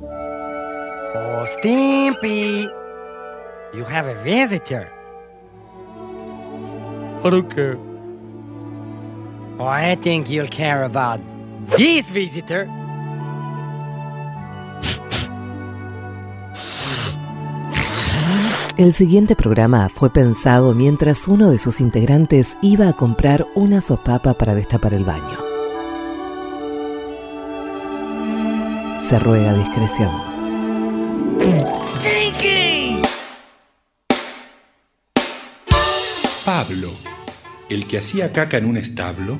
Oh, 0.00 1.44
Stimpy! 1.56 2.70
You 3.74 3.84
have 3.84 4.06
a 4.06 4.14
visitor. 4.22 4.88
I 7.24 7.30
don't 7.30 7.50
care. 7.50 7.76
Oh, 9.58 9.66
I 9.66 9.96
think 9.96 10.30
you'll 10.30 10.46
care 10.46 10.84
about 10.84 11.18
this 11.76 12.08
visitor. 12.10 12.68
El 18.76 18.92
siguiente 18.92 19.34
programa 19.34 19.88
fue 19.88 20.10
pensado 20.10 20.72
mientras 20.72 21.26
uno 21.26 21.50
de 21.50 21.58
sus 21.58 21.80
integrantes 21.80 22.56
iba 22.62 22.86
a 22.86 22.92
comprar 22.92 23.48
una 23.56 23.80
sopapa 23.80 24.34
para 24.34 24.54
destapar 24.54 24.94
el 24.94 25.02
baño. 25.02 25.47
Se 29.08 29.18
ruega 29.18 29.54
discreción. 29.54 30.10
Pablo, 36.44 36.92
el 37.70 37.86
que 37.86 37.96
hacía 37.96 38.32
caca 38.32 38.58
en 38.58 38.66
un 38.66 38.76
establo, 38.76 39.38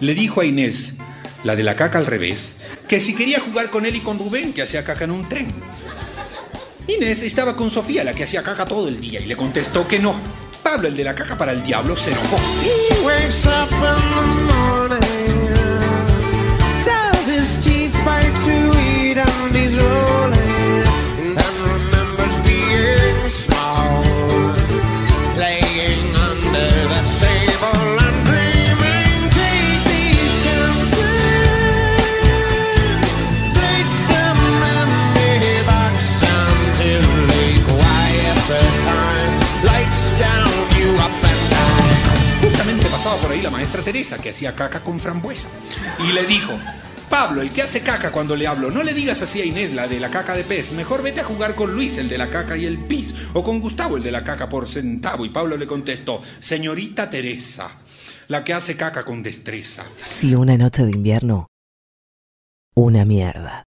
le 0.00 0.14
dijo 0.14 0.40
a 0.40 0.46
Inés, 0.46 0.94
la 1.44 1.56
de 1.56 1.62
la 1.62 1.76
caca 1.76 1.98
al 1.98 2.06
revés, 2.06 2.56
que 2.88 3.02
si 3.02 3.14
quería 3.14 3.40
jugar 3.40 3.68
con 3.68 3.84
él 3.84 3.96
y 3.96 4.00
con 4.00 4.18
Rubén, 4.18 4.54
que 4.54 4.62
hacía 4.62 4.82
caca 4.82 5.04
en 5.04 5.10
un 5.10 5.28
tren. 5.28 5.48
Inés 6.88 7.20
estaba 7.20 7.56
con 7.56 7.70
Sofía, 7.70 8.02
la 8.02 8.14
que 8.14 8.24
hacía 8.24 8.42
caca 8.42 8.64
todo 8.64 8.88
el 8.88 8.98
día, 8.98 9.20
y 9.20 9.26
le 9.26 9.36
contestó 9.36 9.86
que 9.86 9.98
no. 9.98 10.18
Pablo, 10.62 10.88
el 10.88 10.96
de 10.96 11.04
la 11.04 11.14
caca 11.14 11.36
para 11.36 11.52
el 11.52 11.62
diablo, 11.62 11.96
se 11.96 12.12
enojó. 12.12 12.38
Por 43.18 43.32
ahí 43.32 43.42
la 43.42 43.50
maestra 43.50 43.82
Teresa, 43.82 44.18
que 44.18 44.30
hacía 44.30 44.54
caca 44.54 44.80
con 44.80 45.00
frambuesa. 45.00 45.48
Y 45.98 46.12
le 46.12 46.26
dijo, 46.26 46.52
Pablo, 47.10 47.42
el 47.42 47.50
que 47.50 47.62
hace 47.62 47.82
caca 47.82 48.12
cuando 48.12 48.36
le 48.36 48.46
hablo, 48.46 48.70
no 48.70 48.84
le 48.84 48.94
digas 48.94 49.20
así 49.20 49.40
a 49.40 49.44
Inés, 49.44 49.74
la 49.74 49.88
de 49.88 49.98
la 49.98 50.10
caca 50.10 50.34
de 50.34 50.44
pez. 50.44 50.72
Mejor 50.72 51.02
vete 51.02 51.20
a 51.20 51.24
jugar 51.24 51.56
con 51.56 51.74
Luis, 51.74 51.98
el 51.98 52.08
de 52.08 52.16
la 52.16 52.30
caca 52.30 52.56
y 52.56 52.64
el 52.64 52.78
pis. 52.86 53.12
O 53.34 53.42
con 53.42 53.60
Gustavo, 53.60 53.96
el 53.96 54.02
de 54.04 54.12
la 54.12 54.22
caca 54.22 54.48
por 54.48 54.68
centavo. 54.68 55.26
Y 55.26 55.30
Pablo 55.30 55.56
le 55.56 55.66
contestó, 55.66 56.22
señorita 56.38 57.10
Teresa, 57.10 57.68
la 58.28 58.44
que 58.44 58.54
hace 58.54 58.76
caca 58.76 59.04
con 59.04 59.24
destreza. 59.24 59.82
Si 60.08 60.36
una 60.36 60.56
noche 60.56 60.86
de 60.86 60.92
invierno, 60.92 61.48
una 62.74 63.04
mierda. 63.04 63.64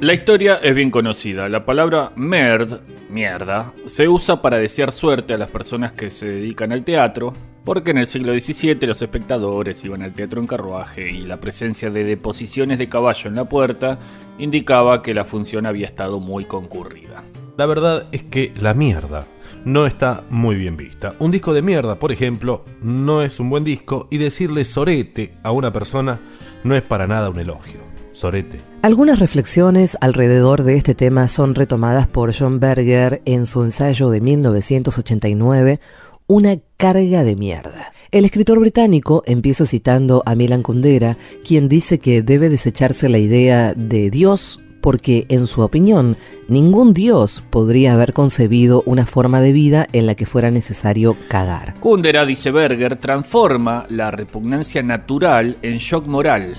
La 0.00 0.14
historia 0.14 0.60
es 0.62 0.76
bien 0.76 0.92
conocida. 0.92 1.48
La 1.48 1.64
palabra 1.64 2.12
merd, 2.14 2.82
mierda, 3.10 3.72
se 3.86 4.06
usa 4.08 4.40
para 4.40 4.56
desear 4.58 4.92
suerte 4.92 5.34
a 5.34 5.38
las 5.38 5.50
personas 5.50 5.90
que 5.90 6.10
se 6.10 6.26
dedican 6.26 6.70
al 6.70 6.84
teatro, 6.84 7.32
porque 7.64 7.90
en 7.90 7.98
el 7.98 8.06
siglo 8.06 8.32
XVII 8.32 8.78
los 8.86 9.02
espectadores 9.02 9.84
iban 9.84 10.02
al 10.02 10.14
teatro 10.14 10.40
en 10.40 10.46
carruaje 10.46 11.10
y 11.10 11.22
la 11.22 11.40
presencia 11.40 11.90
de 11.90 12.04
deposiciones 12.04 12.78
de 12.78 12.88
caballo 12.88 13.28
en 13.28 13.34
la 13.34 13.48
puerta 13.48 13.98
indicaba 14.38 15.02
que 15.02 15.14
la 15.14 15.24
función 15.24 15.66
había 15.66 15.86
estado 15.86 16.20
muy 16.20 16.44
concurrida. 16.44 17.24
La 17.56 17.66
verdad 17.66 18.06
es 18.12 18.22
que 18.22 18.52
la 18.60 18.74
mierda 18.74 19.26
no 19.64 19.84
está 19.84 20.22
muy 20.30 20.54
bien 20.54 20.76
vista. 20.76 21.16
Un 21.18 21.32
disco 21.32 21.52
de 21.52 21.62
mierda, 21.62 21.98
por 21.98 22.12
ejemplo, 22.12 22.64
no 22.80 23.22
es 23.22 23.40
un 23.40 23.50
buen 23.50 23.64
disco 23.64 24.06
y 24.12 24.18
decirle 24.18 24.64
sorete 24.64 25.34
a 25.42 25.50
una 25.50 25.72
persona 25.72 26.20
no 26.62 26.76
es 26.76 26.82
para 26.82 27.08
nada 27.08 27.30
un 27.30 27.40
elogio. 27.40 27.87
Sorete. 28.18 28.58
Algunas 28.82 29.20
reflexiones 29.20 29.96
alrededor 30.00 30.64
de 30.64 30.76
este 30.76 30.96
tema 30.96 31.28
son 31.28 31.54
retomadas 31.54 32.08
por 32.08 32.34
John 32.36 32.58
Berger 32.58 33.22
en 33.26 33.46
su 33.46 33.62
ensayo 33.62 34.10
de 34.10 34.20
1989, 34.20 35.78
Una 36.26 36.58
carga 36.76 37.22
de 37.22 37.36
mierda. 37.36 37.92
El 38.10 38.24
escritor 38.24 38.58
británico 38.58 39.22
empieza 39.24 39.66
citando 39.66 40.22
a 40.26 40.34
Milan 40.34 40.62
Kundera, 40.62 41.16
quien 41.46 41.68
dice 41.68 42.00
que 42.00 42.22
debe 42.22 42.48
desecharse 42.48 43.08
la 43.08 43.18
idea 43.18 43.72
de 43.74 44.10
Dios 44.10 44.60
porque, 44.80 45.26
en 45.28 45.46
su 45.46 45.60
opinión, 45.62 46.16
ningún 46.48 46.94
Dios 46.94 47.42
podría 47.50 47.94
haber 47.94 48.12
concebido 48.12 48.82
una 48.86 49.06
forma 49.06 49.40
de 49.40 49.52
vida 49.52 49.86
en 49.92 50.06
la 50.06 50.14
que 50.14 50.26
fuera 50.26 50.50
necesario 50.50 51.16
cagar. 51.28 51.74
Kundera, 51.80 52.24
dice 52.24 52.50
Berger, 52.50 52.96
transforma 52.96 53.86
la 53.88 54.10
repugnancia 54.10 54.82
natural 54.82 55.58
en 55.62 55.78
shock 55.78 56.06
moral, 56.06 56.56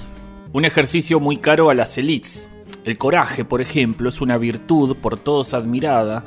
un 0.54 0.66
ejercicio 0.66 1.20
muy 1.20 1.38
caro 1.38 1.70
a 1.70 1.74
las 1.74 1.98
elites. 1.98 2.50
El 2.86 2.98
coraje, 2.98 3.46
por 3.46 3.62
ejemplo, 3.62 4.10
es 4.10 4.22
una 4.22 4.38
virtud 4.38 4.98
por 4.98 5.20
todos 5.20 5.54
admirada, 5.54 6.24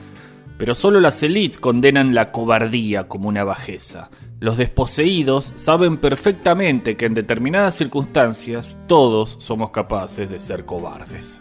pero 0.59 0.75
solo 0.75 1.01
las 1.01 1.23
elites 1.23 1.59
condenan 1.59 2.15
la 2.15 2.31
cobardía 2.31 3.09
como 3.09 3.29
una 3.29 3.45
bajeza. 3.45 4.11
Los 4.39 4.57
desposeídos 4.57 5.53
saben 5.57 5.97
perfectamente 5.97 6.97
que 6.97 7.07
en 7.07 7.15
determinadas 7.15 7.77
circunstancias 7.77 8.79
todos 8.87 9.37
somos 9.39 9.71
capaces 9.71 10.29
de 10.31 10.41
ser 10.41 10.65
cobardes. 10.65 11.41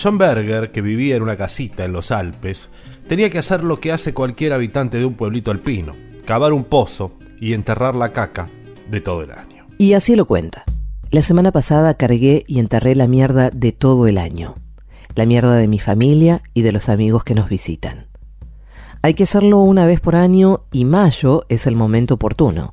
John 0.00 0.18
Berger, 0.18 0.72
que 0.72 0.80
vivía 0.80 1.16
en 1.16 1.22
una 1.22 1.36
casita 1.36 1.84
en 1.84 1.92
los 1.92 2.10
Alpes, 2.10 2.70
tenía 3.08 3.28
que 3.28 3.38
hacer 3.38 3.62
lo 3.62 3.78
que 3.78 3.92
hace 3.92 4.14
cualquier 4.14 4.52
habitante 4.52 4.98
de 4.98 5.04
un 5.04 5.14
pueblito 5.14 5.50
alpino, 5.50 5.94
cavar 6.24 6.52
un 6.52 6.64
pozo 6.64 7.12
y 7.40 7.52
enterrar 7.52 7.94
la 7.94 8.12
caca 8.12 8.48
de 8.88 9.00
todo 9.00 9.22
el 9.22 9.32
año. 9.32 9.66
Y 9.78 9.92
así 9.94 10.16
lo 10.16 10.24
cuenta. 10.24 10.64
La 11.12 11.20
semana 11.20 11.52
pasada 11.52 11.92
cargué 11.92 12.42
y 12.46 12.58
enterré 12.58 12.94
la 12.94 13.06
mierda 13.06 13.50
de 13.50 13.72
todo 13.72 14.06
el 14.06 14.16
año. 14.16 14.54
La 15.14 15.26
mierda 15.26 15.56
de 15.56 15.68
mi 15.68 15.78
familia 15.78 16.40
y 16.54 16.62
de 16.62 16.72
los 16.72 16.88
amigos 16.88 17.22
que 17.22 17.34
nos 17.34 17.50
visitan. 17.50 18.06
Hay 19.02 19.12
que 19.12 19.24
hacerlo 19.24 19.58
una 19.58 19.84
vez 19.84 20.00
por 20.00 20.16
año 20.16 20.62
y 20.72 20.86
mayo 20.86 21.44
es 21.50 21.66
el 21.66 21.76
momento 21.76 22.14
oportuno. 22.14 22.72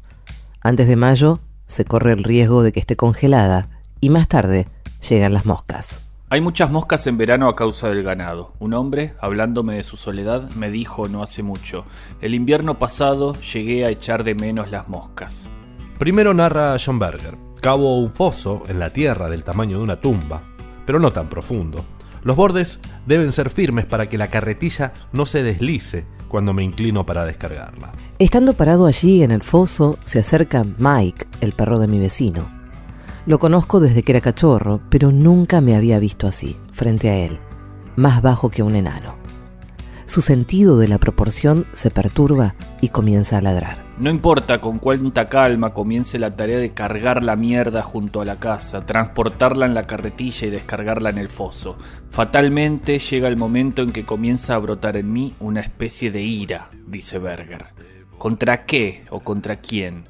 Antes 0.62 0.88
de 0.88 0.96
mayo 0.96 1.42
se 1.66 1.84
corre 1.84 2.14
el 2.14 2.24
riesgo 2.24 2.64
de 2.64 2.72
que 2.72 2.80
esté 2.80 2.96
congelada 2.96 3.68
y 4.00 4.08
más 4.08 4.30
tarde 4.30 4.68
llegan 5.10 5.34
las 5.34 5.46
moscas. 5.46 6.00
Hay 6.30 6.40
muchas 6.40 6.72
moscas 6.72 7.08
en 7.08 7.18
verano 7.18 7.50
a 7.50 7.58
causa 7.58 7.90
del 7.90 8.04
ganado. 8.04 8.54
Un 8.60 8.74
hombre, 8.74 9.16
hablándome 9.20 9.76
de 9.76 9.84
su 9.84 9.98
soledad, 9.98 10.50
me 10.52 10.72
dijo 10.72 11.10
no 11.10 11.24
hace 11.24 11.44
mucho, 11.44 11.84
el 12.22 12.34
invierno 12.34 12.80
pasado 12.80 13.36
llegué 13.42 13.84
a 13.84 13.90
echar 13.90 14.24
de 14.24 14.34
menos 14.34 14.72
las 14.72 14.88
moscas. 14.88 15.46
Primero 15.98 16.34
narra 16.34 16.78
John 16.80 17.00
Berger. 17.00 17.49
Cavo 17.62 18.00
un 18.00 18.14
foso 18.14 18.64
en 18.70 18.80
la 18.80 18.94
tierra 18.94 19.28
del 19.28 19.44
tamaño 19.44 19.80
de 19.80 19.84
una 19.84 20.00
tumba, 20.00 20.42
pero 20.86 20.97
no 20.97 21.12
tan 21.12 21.28
profundo. 21.28 21.84
Los 22.24 22.38
bordes 22.38 22.80
deben 23.06 23.34
ser 23.34 23.50
firmes 23.50 23.86
para 23.86 24.08
que 24.08 24.18
la 24.18 24.30
carretilla 24.30 24.94
no 25.12 25.25
se 25.25 25.44
deslice 25.44 26.06
cuando 26.30 26.53
me 26.53 26.64
inclino 26.64 27.06
para 27.06 27.25
descargarla. 27.25 27.92
Estando 28.18 28.53
parado 28.53 28.86
allí 28.86 29.24
en 29.24 29.31
el 29.31 29.44
foso, 29.44 29.98
se 30.03 30.19
acerca 30.19 30.66
Mike, 30.78 31.28
el 31.42 31.52
perro 31.52 31.80
de 31.80 31.88
mi 31.88 32.00
vecino. 32.00 32.48
Lo 33.25 33.40
conozco 33.40 33.81
desde 33.81 34.03
que 34.03 34.14
era 34.14 34.22
cachorro, 34.22 34.80
pero 34.90 35.12
nunca 35.12 35.59
me 35.59 35.75
había 35.75 36.00
visto 36.00 36.28
así, 36.28 36.56
frente 36.72 37.09
a 37.09 37.18
él, 37.18 37.40
más 37.98 38.22
bajo 38.22 38.50
que 38.50 38.64
un 38.64 38.78
enano. 38.78 39.19
Su 40.09 40.22
sentido 40.22 40.80
de 40.80 40.88
la 40.88 40.97
proporción 40.97 41.68
se 41.74 41.92
perturba 41.92 42.56
y 42.81 42.90
comienza 42.90 43.38
a 43.38 43.42
ladrar. 43.42 43.78
No 44.00 44.09
importa 44.09 44.59
con 44.59 44.80
cuánta 44.80 45.30
calma 45.30 45.75
comience 45.75 46.18
la 46.18 46.36
tarea 46.36 46.57
de 46.57 46.72
cargar 46.72 47.24
la 47.24 47.36
mierda 47.36 47.84
junto 47.84 48.19
a 48.19 48.25
la 48.25 48.39
casa, 48.39 48.88
transportarla 48.88 49.68
en 49.68 49.75
la 49.75 49.86
carretilla 49.86 50.48
y 50.48 50.50
descargarla 50.50 51.12
en 51.12 51.19
el 51.19 51.30
foso. 51.30 51.78
Fatalmente 52.10 52.98
llega 52.98 53.28
el 53.28 53.38
momento 53.38 53.84
en 53.84 53.92
que 53.92 54.07
comienza 54.07 54.56
a 54.56 54.57
brotar 54.57 54.98
en 54.98 55.13
mí 55.13 55.36
una 55.39 55.60
especie 55.60 56.10
de 56.10 56.24
ira, 56.24 56.69
dice 56.88 57.19
Berger. 57.19 57.66
¿Contra 58.18 58.63
qué 58.63 59.06
o 59.12 59.19
contra 59.19 59.57
quién? 59.57 60.06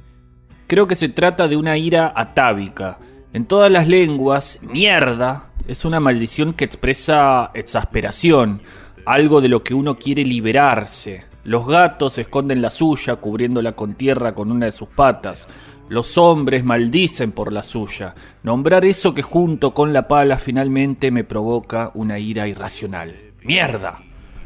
Creo 0.67 0.87
que 0.87 0.95
se 0.95 1.09
trata 1.09 1.49
de 1.49 1.57
una 1.57 1.75
ira 1.75 2.13
atávica. 2.15 2.99
En 3.33 3.43
todas 3.43 3.69
las 3.69 3.85
lenguas, 3.85 4.59
mierda 4.61 5.49
es 5.67 5.83
una 5.83 5.99
maldición 5.99 6.53
que 6.53 6.63
expresa 6.63 7.51
exasperación, 7.53 8.61
algo 9.05 9.41
de 9.41 9.47
lo 9.47 9.63
que 9.63 9.73
uno 9.73 9.97
quiere 9.97 10.23
liberarse. 10.23 11.25
Los 11.43 11.67
gatos 11.67 12.17
esconden 12.17 12.61
la 12.61 12.69
suya 12.69 13.15
cubriéndola 13.15 13.73
con 13.73 13.93
tierra 13.93 14.33
con 14.35 14.51
una 14.51 14.67
de 14.67 14.71
sus 14.71 14.89
patas. 14.89 15.47
Los 15.87 16.17
hombres 16.17 16.63
maldicen 16.63 17.31
por 17.31 17.51
la 17.51 17.63
suya. 17.63 18.13
Nombrar 18.43 18.85
eso 18.85 19.13
que 19.13 19.21
junto 19.21 19.73
con 19.73 19.91
la 19.91 20.07
pala 20.07 20.37
finalmente 20.37 21.09
me 21.09 21.23
provoca 21.23 21.91
una 21.95 22.19
ira 22.19 22.47
irracional. 22.47 23.15
¡Mierda! 23.41 23.95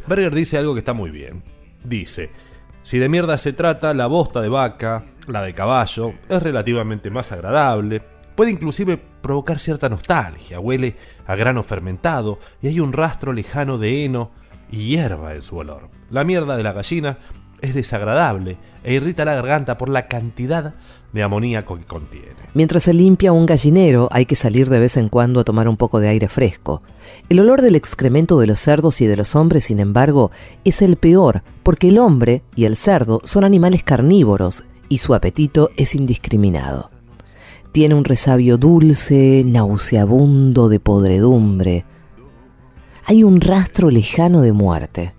Berger 0.08 0.34
dice 0.34 0.58
algo 0.58 0.74
que 0.74 0.80
está 0.80 0.94
muy 0.94 1.12
bien. 1.12 1.44
Dice, 1.84 2.32
si 2.84 2.98
de 2.98 3.10
mierda 3.10 3.38
se 3.38 3.54
trata, 3.54 3.94
la 3.94 4.08
bosta 4.08 4.42
de 4.42 4.50
vaca, 4.50 5.04
La 5.28 5.42
de 5.42 5.54
caballo 5.54 6.14
es 6.28 6.44
relativamente 6.44 7.10
más 7.10 7.32
agradable, 7.32 8.02
puede 8.36 8.52
inclusive 8.52 8.98
provocar 8.98 9.58
cierta 9.60 9.88
nostalgia, 9.88 10.60
huele 10.60 10.96
a 11.26 11.36
grano 11.36 11.64
fermentado 11.64 12.40
y 12.62 12.68
hay 12.68 12.82
un 12.82 12.92
rastro 12.92 13.32
lejano 13.32 13.78
de 13.78 14.04
heno 14.04 14.32
y 14.74 14.88
hierba 14.88 15.36
en 15.36 15.44
su 15.44 15.56
olor. 15.58 15.90
La 16.10 16.24
mierda 16.24 16.58
de 16.58 16.64
la 16.64 16.74
gallina 16.74 17.20
es 17.62 17.76
desagradable 17.76 18.58
e 18.84 18.96
irrita 18.96 19.24
la 19.24 19.36
garganta 19.36 19.78
por 19.78 19.88
la 19.88 20.08
cantidad 20.08 20.74
de 21.14 21.24
amoníaco 21.24 21.78
que 21.78 21.86
contiene. 21.86 22.34
Mientras 22.56 22.84
se 22.84 22.94
limpia 22.94 23.32
un 23.32 23.46
gallinero, 23.46 24.10
hay 24.12 24.26
que 24.26 24.36
salir 24.36 24.70
de 24.70 24.80
vez 24.80 24.98
en 24.98 25.10
cuando 25.10 25.40
a 25.40 25.44
tomar 25.44 25.68
un 25.68 25.78
poco 25.78 26.00
de 26.00 26.10
aire 26.10 26.28
fresco. 26.28 26.82
El 27.30 27.40
olor 27.40 27.62
del 27.62 27.76
excremento 27.76 28.40
de 28.40 28.48
los 28.48 28.60
cerdos 28.60 29.00
y 29.00 29.06
de 29.06 29.16
los 29.16 29.36
hombres, 29.36 29.66
sin 29.66 29.80
embargo, 29.80 30.32
es 30.64 30.82
el 30.82 30.98
peor, 30.98 31.44
porque 31.62 31.90
el 31.90 32.00
hombre 32.00 32.42
y 32.56 32.66
el 32.66 32.76
cerdo 32.76 33.22
son 33.24 33.44
animales 33.44 33.84
carnívoros 33.84 34.64
y 34.90 34.98
su 34.98 35.14
apetito 35.14 35.70
es 35.78 35.94
indiscriminado. 35.94 36.90
Tiene 37.72 37.94
un 37.94 38.06
resabio 38.06 38.58
dulce, 38.58 39.44
nauseabundo 39.46 40.68
de 40.68 40.80
podredumbre. 40.80 41.86
Hay 43.06 43.24
un 43.24 43.42
rastro 43.42 43.90
lejano 43.90 44.42
de 44.42 44.54
muerte. 44.54 45.14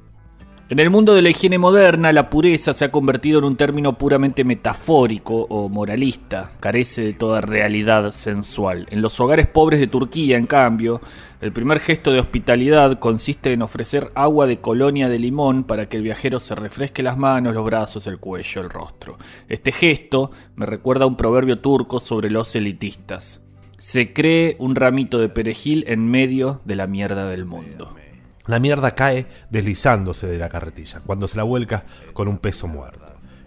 En 0.70 0.78
el 0.78 0.88
mundo 0.88 1.14
de 1.14 1.20
la 1.20 1.28
higiene 1.28 1.58
moderna, 1.58 2.10
la 2.14 2.30
pureza 2.30 2.72
se 2.72 2.86
ha 2.86 2.90
convertido 2.90 3.38
en 3.38 3.44
un 3.44 3.56
término 3.56 3.98
puramente 3.98 4.42
metafórico 4.42 5.42
o 5.50 5.68
moralista, 5.68 6.52
carece 6.60 7.02
de 7.02 7.12
toda 7.12 7.42
realidad 7.42 8.10
sensual. 8.12 8.86
En 8.90 9.02
los 9.02 9.20
hogares 9.20 9.46
pobres 9.46 9.80
de 9.80 9.86
Turquía, 9.86 10.38
en 10.38 10.46
cambio, 10.46 11.02
el 11.42 11.52
primer 11.52 11.78
gesto 11.78 12.10
de 12.10 12.20
hospitalidad 12.20 12.98
consiste 12.98 13.52
en 13.52 13.60
ofrecer 13.60 14.10
agua 14.14 14.46
de 14.46 14.62
colonia 14.62 15.10
de 15.10 15.18
limón 15.18 15.64
para 15.64 15.84
que 15.84 15.98
el 15.98 16.02
viajero 16.02 16.40
se 16.40 16.54
refresque 16.54 17.02
las 17.02 17.18
manos, 17.18 17.54
los 17.54 17.66
brazos, 17.66 18.06
el 18.06 18.18
cuello, 18.18 18.62
el 18.62 18.70
rostro. 18.70 19.18
Este 19.50 19.72
gesto 19.72 20.30
me 20.56 20.64
recuerda 20.64 21.04
a 21.04 21.08
un 21.08 21.16
proverbio 21.16 21.58
turco 21.58 22.00
sobre 22.00 22.30
los 22.30 22.56
elitistas. 22.56 23.43
Se 23.78 24.12
cree 24.12 24.56
un 24.58 24.76
ramito 24.76 25.18
de 25.18 25.28
perejil 25.28 25.84
en 25.88 26.08
medio 26.08 26.60
de 26.64 26.76
la 26.76 26.86
mierda 26.86 27.26
del 27.26 27.44
mundo. 27.44 27.94
La 28.46 28.58
mierda 28.58 28.94
cae 28.94 29.26
deslizándose 29.50 30.26
de 30.26 30.38
la 30.38 30.48
carretilla 30.48 31.00
cuando 31.04 31.28
se 31.28 31.36
la 31.36 31.42
vuelca 31.42 31.84
con 32.12 32.28
un 32.28 32.38
peso 32.38 32.68
muerto. 32.68 33.04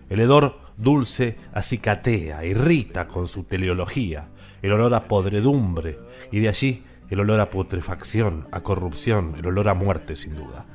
El 0.10 0.20
hedor 0.20 0.60
dulce 0.78 1.38
acicatea, 1.54 2.46
irrita 2.46 3.08
con 3.08 3.28
su 3.28 3.44
teleología, 3.44 4.30
el 4.62 4.72
olor 4.72 4.94
a 4.96 5.08
podredumbre 5.08 6.00
y 6.32 6.40
de 6.40 6.50
allí 6.50 6.84
el 7.10 7.20
olor 7.20 7.40
a 7.40 7.50
putrefacción, 7.50 8.48
a 8.52 8.62
corrupción, 8.62 9.36
el 9.38 9.46
olor 9.48 9.70
a 9.70 9.74
muerte 9.74 10.16
sin 10.16 10.36
duda. 10.36 10.66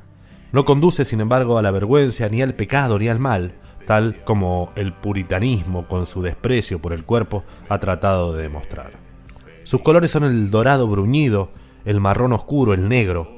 No 0.52 0.64
conduce, 0.64 1.04
sin 1.04 1.20
embargo, 1.20 1.58
a 1.58 1.62
la 1.62 1.70
vergüenza, 1.70 2.28
ni 2.28 2.42
al 2.42 2.54
pecado, 2.54 2.98
ni 2.98 3.08
al 3.08 3.18
mal, 3.18 3.54
tal 3.86 4.22
como 4.22 4.70
el 4.76 4.92
puritanismo, 4.92 5.86
con 5.88 6.06
su 6.06 6.22
desprecio 6.22 6.78
por 6.78 6.92
el 6.92 7.04
cuerpo, 7.04 7.42
ha 7.68 7.78
tratado 7.78 8.36
de 8.36 8.42
demostrar. 8.42 9.01
Sus 9.64 9.82
colores 9.82 10.10
son 10.10 10.24
el 10.24 10.50
dorado 10.50 10.86
bruñido, 10.86 11.50
el 11.84 12.00
marrón 12.00 12.32
oscuro, 12.32 12.74
el 12.74 12.88
negro, 12.88 13.28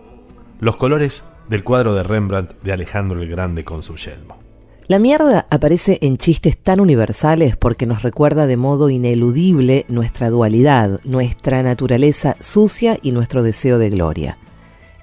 los 0.61 0.77
colores 0.77 1.25
del 1.49 1.65
cuadro 1.65 1.95
de 1.95 2.03
Rembrandt 2.03 2.63
de 2.63 2.73
Alejandro 2.73 3.21
el 3.21 3.29
Grande 3.29 3.65
con 3.65 3.83
su 3.83 3.97
yelmo. 3.97 4.39
La 4.87 4.99
mierda 4.99 5.47
aparece 5.51 5.99
en 6.03 6.19
chistes 6.19 6.59
tan 6.59 6.79
universales 6.79 7.57
porque 7.57 7.87
nos 7.87 8.03
recuerda 8.03 8.47
de 8.47 8.59
modo 8.59 8.91
ineludible 8.91 9.87
nuestra 9.89 10.29
dualidad, 10.29 11.01
nuestra 11.05 11.63
naturaleza 11.63 12.37
sucia 12.41 12.99
y 13.01 13.13
nuestro 13.13 13.43
deseo 13.43 13.79
de 13.79 13.89
gloria. 13.89 14.37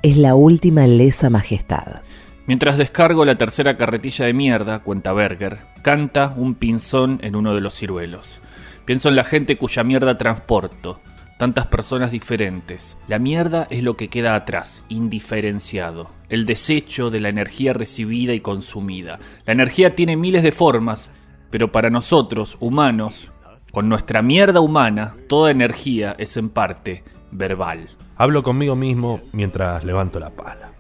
Es 0.04 0.18
la 0.18 0.36
última 0.36 0.86
lesa 0.86 1.32
majestad. 1.32 2.02
Mientras 2.46 2.78
descargo 2.78 3.26
la 3.26 3.40
tercera 3.40 3.76
carretilla 3.76 4.26
de 4.26 4.34
mierda, 4.34 4.80
cuenta 4.84 5.14
Berger, 5.14 5.60
canta 5.82 6.34
un 6.36 6.54
pinzón 6.54 7.20
en 7.24 7.36
uno 7.36 7.56
de 7.56 7.62
los 7.62 7.76
ciruelos. 7.76 8.40
Pienso 8.86 9.10
en 9.10 9.16
la 9.16 9.24
gente 9.24 9.58
cuya 9.58 9.84
mierda 9.84 10.18
transporto, 10.18 11.00
tantas 11.42 11.66
personas 11.66 12.12
diferentes. 12.12 13.00
La 13.08 13.18
mierda 13.18 13.66
es 13.72 13.82
lo 13.82 13.98
que 13.98 14.10
queda 14.10 14.36
atrás, 14.36 14.86
indiferenciado, 14.90 16.12
el 16.30 16.46
desecho 16.46 17.10
de 17.10 17.20
la 17.20 17.30
energía 17.30 17.74
recibida 17.74 18.36
y 18.36 18.42
consumida. 18.42 19.18
La 19.48 19.54
energía 19.54 19.96
tiene 19.96 20.16
miles 20.16 20.44
de 20.44 20.52
formas, 20.52 21.10
pero 21.50 21.72
para 21.72 21.90
nosotros, 21.90 22.58
humanos, 22.60 23.30
con 23.72 23.90
nuestra 23.90 24.22
mierda 24.22 24.60
humana, 24.60 25.16
toda 25.28 25.50
energía 25.50 26.16
es 26.20 26.38
en 26.38 26.50
parte 26.50 27.04
verbal. 27.32 27.90
Hablo 28.18 28.44
conmigo 28.44 28.76
mismo 28.76 29.22
mientras 29.32 29.84
levanto 29.84 30.20
la 30.20 30.30
pala, 30.30 30.74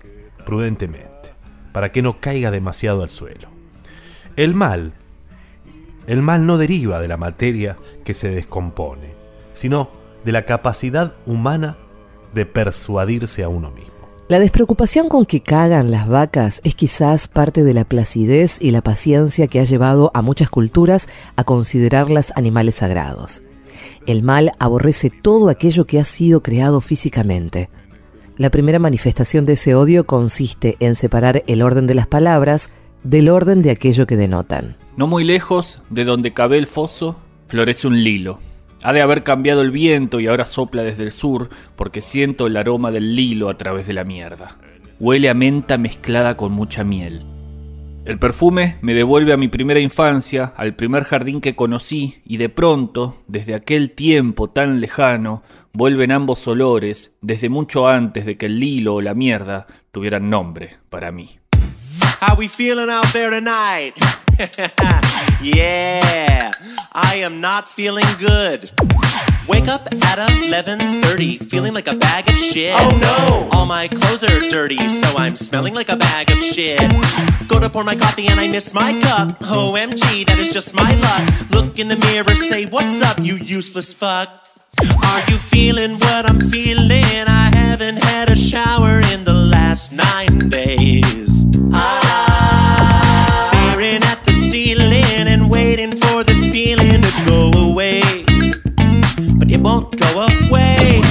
prudentemente, 0.46 1.34
para 1.72 1.90
que 1.90 2.04
no 2.04 2.20
caiga 2.20 2.52
demasiado 2.52 3.02
al 3.02 3.10
suelo. 3.10 3.48
El 4.36 4.54
mal, 4.54 4.94
el 6.06 6.22
mal 6.22 6.46
no 6.46 6.60
deriva 6.60 7.00
de 7.02 7.08
la 7.08 7.18
materia 7.18 7.78
que 8.06 8.14
se 8.14 8.30
descompone, 8.30 9.16
sino 9.54 10.01
de 10.26 10.32
la 10.32 10.46
capacidad 10.46 11.16
humana 11.26 11.78
de 12.34 12.46
persuadirse 12.46 13.44
a 13.44 13.50
uno 13.50 13.72
mismo. 13.72 13.92
La 14.28 14.40
despreocupación 14.40 15.10
con 15.10 15.26
que 15.26 15.42
cagan 15.42 15.92
las 15.92 16.08
vacas 16.08 16.62
es 16.64 16.74
quizás 16.74 17.28
parte 17.28 17.66
de 17.66 17.74
la 17.74 17.84
placidez 17.84 18.62
y 18.62 18.72
la 18.72 18.82
paciencia 18.82 19.48
que 19.48 19.60
ha 19.60 19.66
llevado 19.66 20.10
a 20.14 20.22
muchas 20.22 20.50
culturas 20.50 21.10
a 21.36 21.44
considerarlas 21.44 22.32
animales 22.38 22.76
sagrados. 22.76 23.44
El 24.08 24.24
mal 24.24 24.54
aborrece 24.58 25.10
todo 25.10 25.50
aquello 25.50 25.86
que 25.86 26.00
ha 26.00 26.06
sido 26.06 26.42
creado 26.42 26.80
físicamente. 26.80 27.70
La 28.38 28.50
primera 28.50 28.80
manifestación 28.80 29.46
de 29.46 29.54
ese 29.54 29.76
odio 29.76 30.06
consiste 30.06 30.78
en 30.80 30.96
separar 30.96 31.44
el 31.48 31.62
orden 31.62 31.86
de 31.86 31.96
las 31.96 32.08
palabras 32.08 32.74
del 33.04 33.30
orden 33.30 33.62
de 33.62 33.72
aquello 33.72 34.08
que 34.08 34.16
denotan. 34.16 34.76
No 34.96 35.08
muy 35.08 35.24
lejos 35.24 35.82
de 35.90 36.06
donde 36.06 36.32
cabe 36.32 36.58
el 36.58 36.68
foso, 36.68 37.18
florece 37.48 37.88
un 37.88 38.02
lilo. 38.02 38.40
Ha 38.84 38.94
de 38.94 39.02
haber 39.02 39.24
cambiado 39.24 39.62
el 39.62 39.72
viento 39.72 40.20
y 40.20 40.28
ahora 40.28 40.46
sopla 40.46 40.84
desde 40.84 41.04
el 41.04 41.12
sur 41.12 41.50
porque 41.76 42.02
siento 42.02 42.48
el 42.48 42.58
aroma 42.58 42.92
del 42.92 43.16
lilo 43.16 43.50
a 43.50 43.58
través 43.58 43.86
de 43.86 43.94
la 43.94 44.04
mierda. 44.04 44.58
Huele 45.00 45.30
a 45.30 45.34
menta 45.34 45.78
mezclada 45.78 46.36
con 46.36 46.52
mucha 46.52 46.84
miel. 46.84 47.26
El 48.04 48.18
perfume 48.18 48.78
me 48.82 48.96
devuelve 48.96 49.34
a 49.34 49.38
mi 49.38 49.48
primera 49.48 49.80
infancia, 49.80 50.54
al 50.58 50.76
primer 50.76 51.04
jardín 51.04 51.40
que 51.40 51.56
conocí, 51.56 52.22
y 52.26 52.38
de 52.38 52.50
pronto, 52.50 53.22
desde 53.28 53.54
aquel 53.54 53.92
tiempo 53.92 54.50
tan 54.50 54.82
lejano, 54.82 55.44
vuelven 55.72 56.12
ambos 56.12 56.48
olores, 56.48 57.12
desde 57.22 57.50
mucho 57.50 57.88
antes 57.88 58.26
de 58.26 58.38
que 58.38 58.48
el 58.48 58.60
lilo 58.60 58.96
o 58.96 59.02
la 59.02 59.14
mierda 59.14 59.68
tuvieran 59.92 60.32
nombre 60.32 60.78
para 60.90 61.12
mí. 61.12 61.38
How 62.28 62.36
we 62.38 62.48
feeling 62.48 62.90
out 62.90 63.06
there 63.14 63.30
tonight? 63.30 63.94
yeah, 65.42 66.52
I 66.92 67.18
am 67.18 67.42
not 67.42 67.68
feeling 67.68 68.08
good. 68.18 68.72
Wake 69.48 69.68
up 69.68 69.86
at 69.94 70.18
11:30, 70.18 71.46
feeling 71.46 71.76
like 71.76 71.88
a 71.88 71.94
bag 71.96 72.28
of 72.28 72.36
shit. 72.36 72.74
Oh 72.76 72.90
no! 72.98 73.50
All 73.56 73.68
my 73.68 73.88
clothes 73.88 74.24
are 74.24 74.40
dirty, 74.50 74.90
so 74.90 75.16
I'm 75.16 75.36
smelling 75.36 75.76
like 75.76 75.90
a 75.90 75.96
bag 75.96 76.32
of 76.32 76.40
shit. 76.40 76.80
Go 77.48 77.60
to 77.60 77.70
pour 77.70 77.84
my 77.84 77.96
coffee 77.96 78.26
and 78.30 78.40
I 78.40 78.48
miss 78.48 78.74
my 78.74 79.00
cup. 79.00 79.38
OMG, 79.42 80.26
that 80.26 80.40
is 80.40 80.52
just 80.52 80.74
my 80.74 80.92
luck. 80.96 81.52
Look 81.52 81.78
in 81.78 81.88
the 81.88 81.98
mirror, 81.98 82.34
say 82.34 82.66
what's 82.66 83.00
up, 83.00 83.20
you 83.20 83.36
useless 83.36 83.94
fuck. 83.94 84.28
Are 85.04 85.22
you 85.30 85.38
feeling 85.38 86.00
what 86.00 86.28
I'm 86.28 86.40
feeling? 86.40 87.28
I 87.28 87.52
haven't 87.54 87.98
had 87.98 88.32
a 88.32 88.36
shower 88.36 89.02
in 89.14 89.24
the 89.24 89.34
last 89.34 89.92
nine 89.92 90.50
days. 90.50 91.46
Ah, 91.74 92.01
go 99.96 100.26
away. 100.28 101.02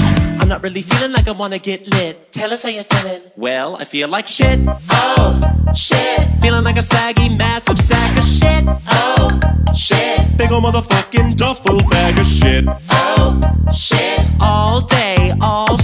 I'm 0.41 0.49
not 0.49 0.63
really 0.63 0.83
feeling 0.83 1.13
like 1.13 1.29
I 1.29 1.33
wanna 1.33 1.59
get 1.59 1.87
lit. 1.89 2.33
Tell 2.33 2.53
us 2.53 2.63
how 2.63 2.71
you're 2.71 2.85
feeling. 2.85 3.21
Well, 3.37 3.77
I 3.77 3.85
feel 3.85 4.09
like 4.09 4.27
shit. 4.29 4.59
Oh, 4.91 5.41
shit. 5.75 6.21
Feeling 6.41 6.65
like 6.65 6.79
a 6.79 6.83
saggy, 6.83 7.29
massive 7.37 7.79
sack 7.79 8.17
of 8.19 8.25
shit. 8.25 8.65
Oh, 8.89 9.39
shit. 9.75 10.37
Big 10.37 10.51
ol' 10.53 10.61
motherfucking 10.61 11.37
duffel 11.37 11.81
bag 11.89 12.19
of 12.19 12.27
shit. 12.27 12.65
Oh, 12.91 13.41
shit. 13.73 14.21
All 14.41 14.81
day, 14.81 15.33
all. 15.41 15.80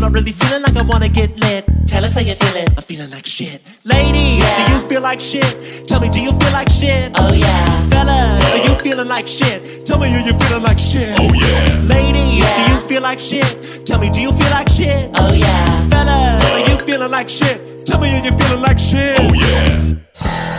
I'm 0.00 0.10
not 0.10 0.18
really 0.18 0.32
feeling 0.32 0.62
like 0.62 0.74
I 0.78 0.82
wanna 0.82 1.10
get 1.10 1.38
lit. 1.40 1.66
Tell 1.86 2.02
us 2.02 2.14
how 2.14 2.22
you're 2.22 2.34
feeling. 2.34 2.66
I'm 2.74 2.82
feeling 2.84 3.10
like 3.10 3.26
shit. 3.26 3.60
Ladies, 3.84 4.42
do 4.56 4.72
you 4.72 4.80
feel 4.88 5.02
like 5.02 5.20
shit? 5.20 5.44
Tell 5.86 6.00
me, 6.00 6.08
do 6.08 6.22
you 6.22 6.32
feel 6.32 6.52
like 6.52 6.70
shit? 6.70 7.12
Oh 7.16 7.34
yeah. 7.34 7.86
Fellas, 7.90 8.50
are 8.50 8.64
you 8.64 8.74
feeling 8.76 9.08
like 9.08 9.28
shit? 9.28 9.84
Tell 9.84 9.98
me, 9.98 10.08
are 10.14 10.20
you 10.22 10.32
feeling 10.32 10.62
like 10.62 10.78
shit? 10.78 11.14
Oh 11.20 11.30
yeah. 11.34 11.80
Ladies, 11.84 12.50
do 12.50 12.62
you 12.72 12.80
feel 12.88 13.02
like 13.02 13.20
shit? 13.20 13.84
Tell 13.84 13.98
me, 13.98 14.08
do 14.08 14.22
you 14.22 14.32
feel 14.32 14.48
like 14.48 14.70
shit? 14.70 15.10
Oh 15.16 15.34
yeah. 15.34 15.88
Fellas, 15.90 16.50
are 16.50 16.70
you 16.70 16.78
feeling 16.86 17.10
like 17.10 17.28
shit? 17.28 17.84
Tell 17.84 18.00
me, 18.00 18.08
are 18.08 18.24
you 18.24 18.32
feeling 18.38 18.62
like 18.62 18.78
shit? 18.78 19.20
Oh 19.20 19.34
yeah. 19.34 20.49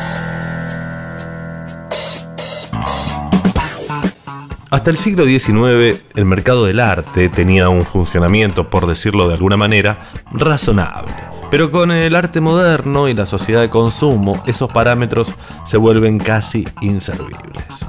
Hasta 4.71 4.89
el 4.89 4.95
siglo 4.95 5.25
XIX, 5.25 6.01
el 6.15 6.23
mercado 6.23 6.63
del 6.63 6.79
arte 6.79 7.27
tenía 7.27 7.67
un 7.67 7.83
funcionamiento, 7.83 8.69
por 8.69 8.87
decirlo 8.87 9.27
de 9.27 9.33
alguna 9.33 9.57
manera, 9.57 9.99
razonable. 10.31 11.13
Pero 11.51 11.69
con 11.71 11.91
el 11.91 12.15
arte 12.15 12.39
moderno 12.39 13.09
y 13.09 13.13
la 13.13 13.25
sociedad 13.25 13.59
de 13.59 13.69
consumo, 13.69 14.41
esos 14.47 14.71
parámetros 14.71 15.33
se 15.65 15.75
vuelven 15.75 16.19
casi 16.19 16.65
inservibles. 16.79 17.85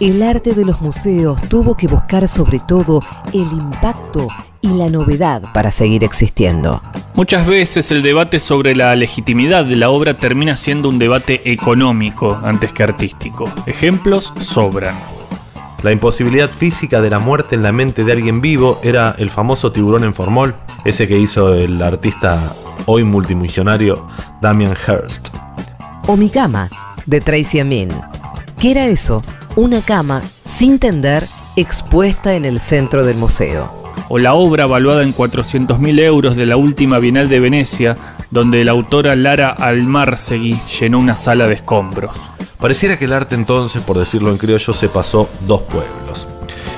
el 0.00 0.22
arte 0.22 0.54
de 0.54 0.64
los 0.64 0.80
museos 0.80 1.38
tuvo 1.48 1.76
que 1.76 1.88
buscar 1.88 2.26
sobre 2.26 2.58
todo 2.58 3.00
el 3.34 3.42
impacto 3.42 4.26
y 4.62 4.68
la 4.68 4.88
novedad 4.88 5.42
para 5.52 5.70
seguir 5.70 6.04
existiendo. 6.04 6.82
Muchas 7.12 7.46
veces 7.46 7.90
el 7.90 8.02
debate 8.02 8.40
sobre 8.40 8.74
la 8.74 8.96
legitimidad 8.96 9.66
de 9.66 9.76
la 9.76 9.90
obra 9.90 10.14
termina 10.14 10.56
siendo 10.56 10.88
un 10.88 10.98
debate 10.98 11.42
económico 11.44 12.40
antes 12.42 12.72
que 12.72 12.82
artístico. 12.82 13.44
Ejemplos 13.66 14.32
sobran. 14.38 14.94
La 15.84 15.92
imposibilidad 15.92 16.48
física 16.48 17.02
de 17.02 17.10
la 17.10 17.18
muerte 17.18 17.56
en 17.56 17.62
la 17.62 17.70
mente 17.70 18.04
de 18.04 18.12
alguien 18.12 18.40
vivo 18.40 18.80
era 18.82 19.14
el 19.18 19.28
famoso 19.28 19.70
tiburón 19.70 20.02
en 20.02 20.14
formol, 20.14 20.54
ese 20.86 21.06
que 21.06 21.18
hizo 21.18 21.52
el 21.52 21.82
artista 21.82 22.54
hoy 22.86 23.04
multimillonario 23.04 24.08
Damien 24.40 24.70
Hirst. 24.70 25.28
O 26.06 26.16
mi 26.16 26.30
cama, 26.30 26.70
de 27.04 27.20
Tracy 27.20 27.60
Amin. 27.60 27.90
¿Qué 28.58 28.70
era 28.70 28.86
eso? 28.86 29.22
Una 29.56 29.82
cama, 29.82 30.22
sin 30.42 30.78
tender, 30.78 31.28
expuesta 31.54 32.32
en 32.32 32.46
el 32.46 32.60
centro 32.60 33.04
del 33.04 33.18
museo. 33.18 33.83
O 34.08 34.18
la 34.18 34.34
obra 34.34 34.66
valuada 34.66 35.02
en 35.02 35.14
400.000 35.14 36.00
euros 36.00 36.36
de 36.36 36.46
la 36.46 36.56
última 36.56 36.98
Bienal 36.98 37.28
de 37.28 37.40
Venecia, 37.40 37.96
donde 38.30 38.64
la 38.64 38.72
autora 38.72 39.16
Lara 39.16 39.50
Almarsegui 39.50 40.58
llenó 40.80 40.98
una 40.98 41.16
sala 41.16 41.46
de 41.46 41.54
escombros. 41.54 42.14
Pareciera 42.58 42.98
que 42.98 43.04
el 43.04 43.12
arte 43.12 43.34
entonces, 43.34 43.82
por 43.82 43.98
decirlo 43.98 44.30
en 44.30 44.38
criollo, 44.38 44.72
se 44.72 44.88
pasó 44.88 45.28
dos 45.46 45.62
pueblos. 45.62 46.28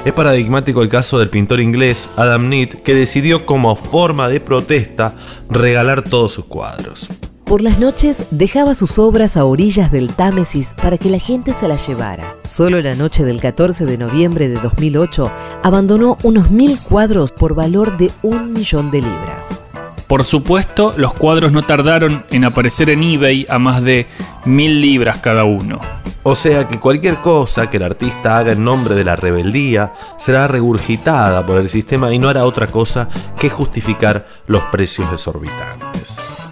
Es 0.04 0.12
paradigmático 0.12 0.82
el 0.82 0.88
caso 0.88 1.18
del 1.18 1.30
pintor 1.30 1.60
inglés 1.60 2.08
Adam 2.16 2.48
Neat, 2.48 2.74
que 2.82 2.94
decidió 2.94 3.44
como 3.44 3.74
forma 3.74 4.28
de 4.28 4.40
protesta 4.40 5.14
regalar 5.50 6.02
todos 6.02 6.32
sus 6.32 6.44
cuadros. 6.44 7.08
Por 7.46 7.62
las 7.62 7.78
noches 7.78 8.26
dejaba 8.32 8.74
sus 8.74 8.98
obras 8.98 9.36
a 9.36 9.44
orillas 9.44 9.92
del 9.92 10.12
Támesis 10.12 10.74
para 10.82 10.98
que 10.98 11.10
la 11.10 11.20
gente 11.20 11.54
se 11.54 11.68
las 11.68 11.86
llevara. 11.86 12.34
Solo 12.42 12.82
la 12.82 12.96
noche 12.96 13.22
del 13.24 13.40
14 13.40 13.86
de 13.86 13.96
noviembre 13.96 14.48
de 14.48 14.56
2008 14.56 15.30
abandonó 15.62 16.18
unos 16.24 16.50
mil 16.50 16.76
cuadros 16.80 17.30
por 17.30 17.54
valor 17.54 17.98
de 17.98 18.10
un 18.22 18.52
millón 18.52 18.90
de 18.90 19.02
libras. 19.02 19.62
Por 20.08 20.24
supuesto, 20.24 20.92
los 20.96 21.14
cuadros 21.14 21.52
no 21.52 21.62
tardaron 21.62 22.24
en 22.32 22.44
aparecer 22.44 22.90
en 22.90 23.04
eBay 23.04 23.46
a 23.48 23.60
más 23.60 23.80
de 23.80 24.08
mil 24.44 24.80
libras 24.80 25.18
cada 25.18 25.44
uno. 25.44 25.78
O 26.24 26.34
sea 26.34 26.66
que 26.66 26.80
cualquier 26.80 27.18
cosa 27.18 27.70
que 27.70 27.76
el 27.76 27.84
artista 27.84 28.38
haga 28.38 28.50
en 28.50 28.64
nombre 28.64 28.96
de 28.96 29.04
la 29.04 29.14
rebeldía 29.14 29.94
será 30.18 30.48
regurgitada 30.48 31.46
por 31.46 31.58
el 31.58 31.68
sistema 31.68 32.12
y 32.12 32.18
no 32.18 32.28
hará 32.28 32.44
otra 32.44 32.66
cosa 32.66 33.08
que 33.38 33.50
justificar 33.50 34.26
los 34.48 34.62
precios 34.62 35.12
exorbitantes. 35.12 36.45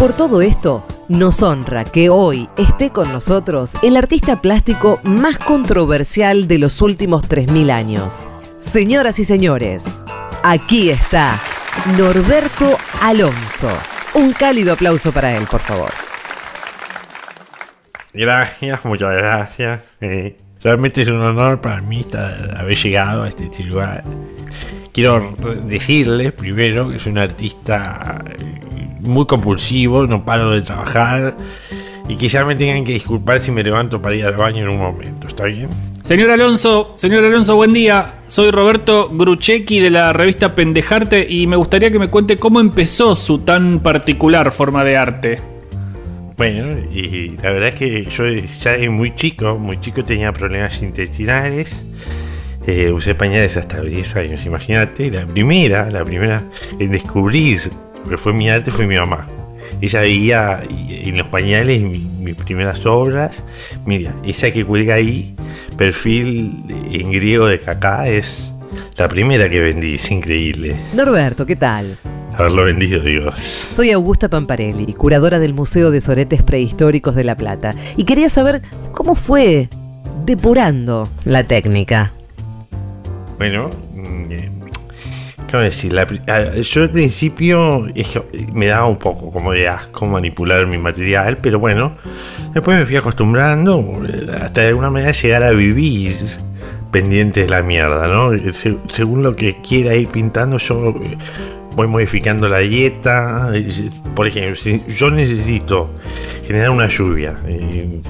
Por 0.00 0.14
todo 0.14 0.40
esto, 0.40 0.82
nos 1.10 1.42
honra 1.42 1.84
que 1.84 2.08
hoy 2.08 2.48
esté 2.56 2.88
con 2.88 3.12
nosotros 3.12 3.74
el 3.82 3.98
artista 3.98 4.40
plástico 4.40 4.98
más 5.02 5.36
controversial 5.36 6.48
de 6.48 6.58
los 6.58 6.80
últimos 6.80 7.28
3.000 7.28 7.70
años. 7.70 8.26
Señoras 8.60 9.18
y 9.18 9.26
señores, 9.26 9.84
aquí 10.42 10.88
está 10.88 11.38
Norberto 11.98 12.78
Alonso. 13.02 13.68
Un 14.14 14.32
cálido 14.32 14.72
aplauso 14.72 15.12
para 15.12 15.36
él, 15.36 15.44
por 15.50 15.60
favor. 15.60 15.90
Gracias, 18.14 18.82
muchas 18.86 19.12
gracias. 19.12 19.82
Eh, 20.00 20.38
realmente 20.62 21.02
es 21.02 21.08
un 21.08 21.20
honor 21.20 21.60
para 21.60 21.82
mí 21.82 22.06
haber 22.56 22.78
llegado 22.78 23.24
a 23.24 23.28
este 23.28 23.50
lugar. 23.64 24.02
Quiero 24.92 25.34
decirles 25.66 26.32
primero 26.32 26.88
que 26.90 26.98
soy 26.98 27.12
un 27.12 27.18
artista 27.18 28.24
eh, 28.26 28.44
muy 29.00 29.24
compulsivo, 29.26 30.06
no 30.06 30.24
paro 30.24 30.50
de 30.50 30.62
trabajar 30.62 31.36
y 32.08 32.16
que 32.16 32.28
ya 32.28 32.44
me 32.44 32.56
tengan 32.56 32.84
que 32.84 32.92
disculpar 32.92 33.40
si 33.40 33.52
me 33.52 33.62
levanto 33.62 34.02
para 34.02 34.16
ir 34.16 34.26
al 34.26 34.36
baño 34.36 34.62
en 34.62 34.68
un 34.70 34.78
momento, 34.78 35.28
¿está 35.28 35.44
bien? 35.44 35.68
Señor 36.02 36.30
Alonso, 36.30 36.94
señor 36.96 37.24
Alonso, 37.24 37.54
buen 37.54 37.72
día. 37.72 38.14
Soy 38.26 38.50
Roberto 38.50 39.08
Gruchecki 39.12 39.78
de 39.78 39.90
la 39.90 40.12
revista 40.12 40.56
Pendejarte 40.56 41.24
y 41.28 41.46
me 41.46 41.54
gustaría 41.54 41.92
que 41.92 42.00
me 42.00 42.08
cuente 42.08 42.36
cómo 42.36 42.58
empezó 42.58 43.14
su 43.14 43.38
tan 43.38 43.78
particular 43.78 44.50
forma 44.50 44.82
de 44.82 44.96
arte. 44.96 45.38
Bueno, 46.36 46.76
y 46.92 47.36
la 47.36 47.52
verdad 47.52 47.68
es 47.68 47.74
que 47.76 48.04
yo 48.06 48.26
ya 48.26 48.72
de 48.72 48.88
muy 48.88 49.14
chico, 49.14 49.56
muy 49.56 49.78
chico 49.78 50.02
tenía 50.02 50.32
problemas 50.32 50.82
intestinales. 50.82 51.80
Eh, 52.66 52.92
usé 52.92 53.14
pañales 53.14 53.56
hasta 53.56 53.80
10 53.82 54.16
años, 54.16 54.44
imagínate. 54.44 55.10
La 55.10 55.26
primera, 55.26 55.90
la 55.90 56.04
primera 56.04 56.42
en 56.78 56.90
descubrir 56.90 57.70
que 58.08 58.16
fue 58.16 58.32
mi 58.32 58.48
arte 58.50 58.70
fue 58.70 58.86
mi 58.86 58.96
mamá. 58.96 59.26
Ella 59.80 60.00
veía 60.02 60.62
y- 60.68 61.08
en 61.08 61.16
los 61.18 61.26
pañales 61.28 61.82
mi- 61.82 61.98
mis 62.20 62.34
primeras 62.34 62.84
obras. 62.86 63.32
Mira, 63.86 64.12
esa 64.24 64.50
que 64.50 64.64
cuelga 64.64 64.94
ahí, 64.94 65.34
perfil 65.78 66.52
en 66.92 67.10
griego 67.10 67.46
de 67.46 67.60
cacá, 67.60 68.06
es 68.08 68.52
la 68.96 69.08
primera 69.08 69.48
que 69.48 69.60
vendí, 69.60 69.94
es 69.94 70.10
increíble. 70.10 70.76
Norberto, 70.94 71.46
¿qué 71.46 71.56
tal? 71.56 71.98
Haberlo 72.36 72.64
vendido, 72.64 73.00
Dios. 73.00 73.34
Soy 73.38 73.90
Augusta 73.90 74.28
Pamparelli, 74.28 74.92
curadora 74.92 75.38
del 75.38 75.54
Museo 75.54 75.90
de 75.90 76.00
Soretes 76.00 76.42
Prehistóricos 76.42 77.14
de 77.14 77.24
La 77.24 77.36
Plata, 77.36 77.74
y 77.96 78.04
quería 78.04 78.28
saber 78.28 78.60
cómo 78.92 79.14
fue 79.14 79.68
depurando 80.26 81.08
la 81.24 81.44
técnica. 81.44 82.12
Bueno, 83.40 83.70
mm, 83.94 84.32
eh, 84.32 84.50
¿cómo 85.50 85.62
decir? 85.62 85.94
Yo 86.62 86.82
al 86.82 86.90
principio 86.90 87.86
que 87.94 88.22
me 88.52 88.66
daba 88.66 88.84
un 88.86 88.98
poco 88.98 89.30
como 89.30 89.52
de 89.52 89.66
asco 89.66 90.04
manipular 90.04 90.66
mi 90.66 90.76
material, 90.76 91.38
pero 91.38 91.58
bueno, 91.58 91.92
después 92.52 92.78
me 92.78 92.84
fui 92.84 92.96
acostumbrando 92.96 94.02
eh, 94.06 94.26
hasta 94.42 94.60
de 94.60 94.66
alguna 94.68 94.90
manera 94.90 95.12
llegar 95.12 95.42
a 95.42 95.52
vivir 95.52 96.18
pendiente 96.92 97.44
de 97.44 97.48
la 97.48 97.62
mierda, 97.62 98.08
¿no? 98.08 98.34
Eh, 98.34 98.52
se- 98.52 98.76
según 98.92 99.22
lo 99.22 99.34
que 99.34 99.56
quiera 99.62 99.94
ir 99.94 100.08
pintando, 100.08 100.58
yo 100.58 100.90
eh, 101.02 101.16
voy 101.76 101.86
modificando 101.86 102.46
la 102.46 102.58
dieta. 102.58 103.52
eh, 103.54 103.66
Por 104.14 104.26
ejemplo, 104.26 104.54
si 104.54 104.82
yo 104.94 105.10
necesito 105.10 105.88
generar 106.46 106.68
una 106.68 106.88
lluvia, 106.88 107.36
eh, 107.46 108.02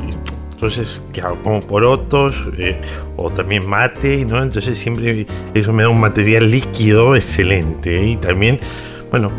entonces. 0.61 1.01
Como 1.43 1.61
porotos 1.61 2.35
eh, 2.59 2.81
o 3.17 3.31
también 3.31 3.69
mate, 3.69 4.27
¿no? 4.27 4.43
Entonces 4.43 4.79
siempre 4.79 5.27
eso 5.55 5.73
me 5.73 5.83
da 5.83 5.89
un 5.89 6.01
material 6.01 6.51
líquido 6.51 7.17
excelente. 7.17 8.05
Y 8.05 8.17
también, 8.17 8.61
bueno, 9.11 9.31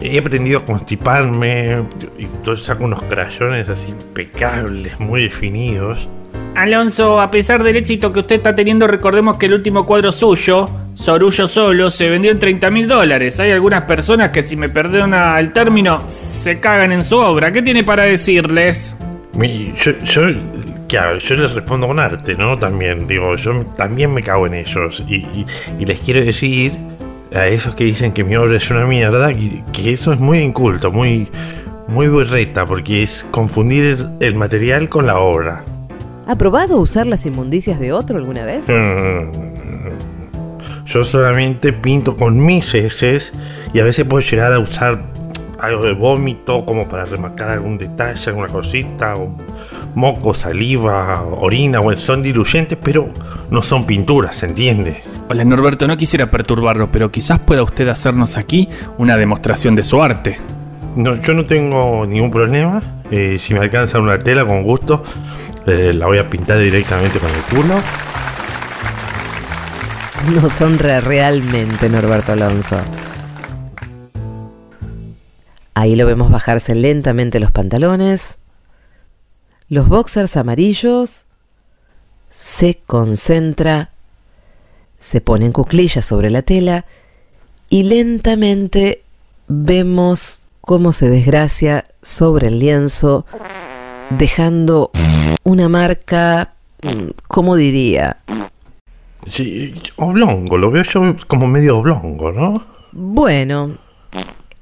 he 0.00 0.18
aprendido 0.18 0.60
a 0.60 0.64
constiparme. 0.64 1.84
Y 2.18 2.24
entonces 2.24 2.66
saco 2.66 2.84
unos 2.84 3.02
crayones 3.02 3.68
así 3.68 3.88
impecables, 3.90 4.98
muy 4.98 5.24
definidos. 5.24 6.08
Alonso, 6.54 7.20
a 7.20 7.30
pesar 7.30 7.62
del 7.62 7.76
éxito 7.76 8.12
que 8.12 8.20
usted 8.20 8.36
está 8.36 8.54
teniendo, 8.54 8.86
recordemos 8.86 9.38
que 9.38 9.46
el 9.46 9.54
último 9.54 9.86
cuadro 9.86 10.12
suyo, 10.12 10.66
Sorullo 10.94 11.48
Solo, 11.48 11.90
se 11.90 12.10
vendió 12.10 12.30
en 12.30 12.38
30 12.38 12.70
mil 12.70 12.88
dólares. 12.88 13.40
Hay 13.40 13.50
algunas 13.50 13.82
personas 13.82 14.30
que, 14.30 14.42
si 14.42 14.56
me 14.56 14.68
perdona 14.68 15.38
el 15.38 15.52
término, 15.52 16.02
se 16.06 16.60
cagan 16.60 16.92
en 16.92 17.04
su 17.04 17.16
obra. 17.16 17.52
¿Qué 17.52 17.62
tiene 17.62 17.84
para 17.84 18.04
decirles? 18.04 18.96
Yo, 19.34 19.92
yo, 20.04 20.22
¿qué 20.88 20.98
hago? 20.98 21.18
Yo 21.18 21.34
les 21.36 21.52
respondo 21.52 21.86
con 21.88 21.98
arte, 21.98 22.34
¿no? 22.34 22.58
También, 22.58 23.06
digo, 23.06 23.34
yo 23.36 23.64
también 23.78 24.12
me 24.12 24.22
cago 24.22 24.46
en 24.46 24.54
ellos. 24.54 25.02
Y, 25.08 25.16
y- 25.16 25.46
y 25.78 25.86
les 25.86 26.00
quiero 26.00 26.22
decir 26.24 26.72
a 27.34 27.46
esos 27.46 27.74
que 27.74 27.84
dicen 27.84 28.12
que 28.12 28.24
mi 28.24 28.36
obra 28.36 28.56
es 28.58 28.70
una 28.70 28.84
mierda, 28.86 29.32
que, 29.32 29.62
que 29.72 29.92
eso 29.94 30.12
es 30.12 30.20
muy 30.20 30.38
inculto, 30.40 30.92
muy, 30.92 31.28
muy 31.88 32.08
berreta, 32.08 32.66
porque 32.66 33.02
es 33.04 33.26
confundir 33.30 33.84
el, 33.84 34.08
el 34.20 34.34
material 34.34 34.88
con 34.90 35.06
la 35.06 35.18
obra. 35.18 35.64
¿Ha 36.26 36.36
probado 36.36 36.78
usar 36.78 37.06
las 37.06 37.24
inmundicias 37.26 37.80
de 37.80 37.92
otro 37.92 38.18
alguna 38.18 38.44
vez? 38.44 38.68
Mm. 38.68 39.30
Yo 40.86 41.04
solamente 41.04 41.72
pinto 41.72 42.16
con 42.16 42.44
mis 42.44 42.74
heces 42.74 43.32
y 43.72 43.80
a 43.80 43.84
veces 43.84 44.04
puedo 44.04 44.22
llegar 44.22 44.52
a 44.52 44.58
usar 44.58 45.00
algo 45.62 45.84
de 45.84 45.92
vómito 45.92 46.66
como 46.66 46.88
para 46.88 47.04
remarcar 47.04 47.50
algún 47.50 47.78
detalle, 47.78 48.20
alguna 48.26 48.48
cosita, 48.48 49.14
o 49.14 49.34
moco, 49.94 50.34
saliva, 50.34 51.22
orina, 51.22 51.80
o 51.80 51.96
son 51.96 52.22
diluyentes, 52.22 52.76
pero 52.82 53.08
no 53.48 53.62
son 53.62 53.86
pinturas, 53.86 54.36
¿se 54.36 54.46
entiende? 54.46 55.02
Hola 55.30 55.44
Norberto, 55.44 55.86
no 55.86 55.96
quisiera 55.96 56.30
perturbarlo, 56.30 56.90
pero 56.90 57.12
quizás 57.12 57.38
pueda 57.38 57.62
usted 57.62 57.86
hacernos 57.88 58.36
aquí 58.36 58.68
una 58.98 59.16
demostración 59.16 59.76
de 59.76 59.84
su 59.84 60.02
arte. 60.02 60.38
No, 60.96 61.14
yo 61.14 61.32
no 61.32 61.46
tengo 61.46 62.04
ningún 62.06 62.30
problema. 62.30 62.82
eh, 63.10 63.38
si 63.38 63.54
me 63.54 63.60
alcanza 63.60 63.98
una 63.98 64.18
tela, 64.18 64.44
con 64.44 64.62
gusto, 64.62 65.04
eh, 65.66 65.92
la 65.92 66.06
voy 66.06 66.18
a 66.18 66.28
pintar 66.28 66.58
directamente 66.58 67.18
con 67.18 67.30
el 67.30 67.42
culo. 67.42 67.74
Nos 70.40 70.60
honra 70.60 71.00
realmente 71.00 71.88
Norberto 71.88 72.32
Alonso. 72.32 72.76
Ahí 75.74 75.96
lo 75.96 76.06
vemos 76.06 76.30
bajarse 76.30 76.74
lentamente 76.74 77.40
los 77.40 77.50
pantalones, 77.50 78.38
los 79.68 79.88
boxers 79.88 80.36
amarillos, 80.36 81.24
se 82.30 82.80
concentra, 82.86 83.90
se 84.98 85.20
pone 85.20 85.46
en 85.46 85.52
cuclillas 85.52 86.04
sobre 86.04 86.30
la 86.30 86.42
tela 86.42 86.84
y 87.70 87.84
lentamente 87.84 89.02
vemos 89.48 90.42
cómo 90.60 90.92
se 90.92 91.08
desgracia 91.08 91.86
sobre 92.02 92.48
el 92.48 92.58
lienzo 92.58 93.24
dejando 94.10 94.90
una 95.42 95.68
marca, 95.68 96.52
mm, 96.82 97.10
¿cómo 97.28 97.56
diría? 97.56 98.18
Sí, 99.26 99.74
oblongo, 99.96 100.58
lo 100.58 100.70
veo 100.70 100.82
yo 100.82 101.16
como 101.26 101.46
medio 101.46 101.78
oblongo, 101.78 102.32
¿no? 102.32 102.62
Bueno, 102.92 103.78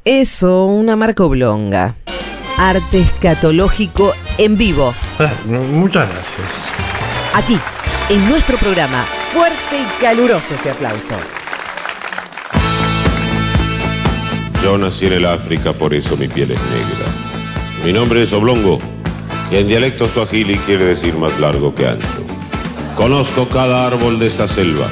eso, 0.04 0.64
una 0.66 0.97
marca 0.97 1.25
oblonga. 1.25 1.95
Arte 2.59 3.00
escatológico 3.00 4.12
en 4.38 4.57
vivo, 4.57 4.95
muchas 5.71 6.09
gracias. 6.09 6.49
aquí, 7.35 7.59
en 8.09 8.28
nuestro 8.28 8.57
programa. 8.59 9.04
Fuerte 9.33 9.76
y 9.78 10.00
caluroso 10.02 10.54
ese 10.54 10.71
aplauso. 10.71 11.14
Yo 14.62 14.76
nací 14.76 15.07
en 15.07 15.14
el 15.14 15.26
África, 15.26 15.73
por 15.73 15.95
eso 15.95 16.16
mi 16.16 16.28
piel 16.28 16.50
es 16.50 16.61
negra. 16.61 17.07
Mi 17.85 17.92
nombre 17.92 18.23
es 18.23 18.33
Oblongo, 18.33 18.78
que 19.49 19.61
en 19.61 19.69
dialecto 19.69 20.09
suajili 20.09 20.57
quiere 20.59 20.85
decir 20.85 21.14
más 21.14 21.38
largo 21.38 21.75
que 21.75 21.87
ancho. 21.87 22.25
Conozco 22.97 23.49
cada 23.49 23.87
árbol 23.87 24.19
de 24.19 24.26
esta 24.26 24.47
selva, 24.49 24.88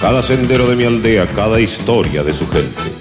cada 0.00 0.22
sendero 0.22 0.66
de 0.66 0.74
mi 0.74 0.84
aldea, 0.84 1.28
cada 1.28 1.60
historia 1.60 2.24
de 2.24 2.32
su 2.32 2.48
gente. 2.48 2.96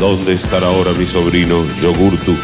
¿Dónde 0.00 0.32
estará 0.32 0.68
ahora 0.68 0.92
mi 0.92 1.04
sobrino 1.04 1.62
Yogurtu? 1.82 2.34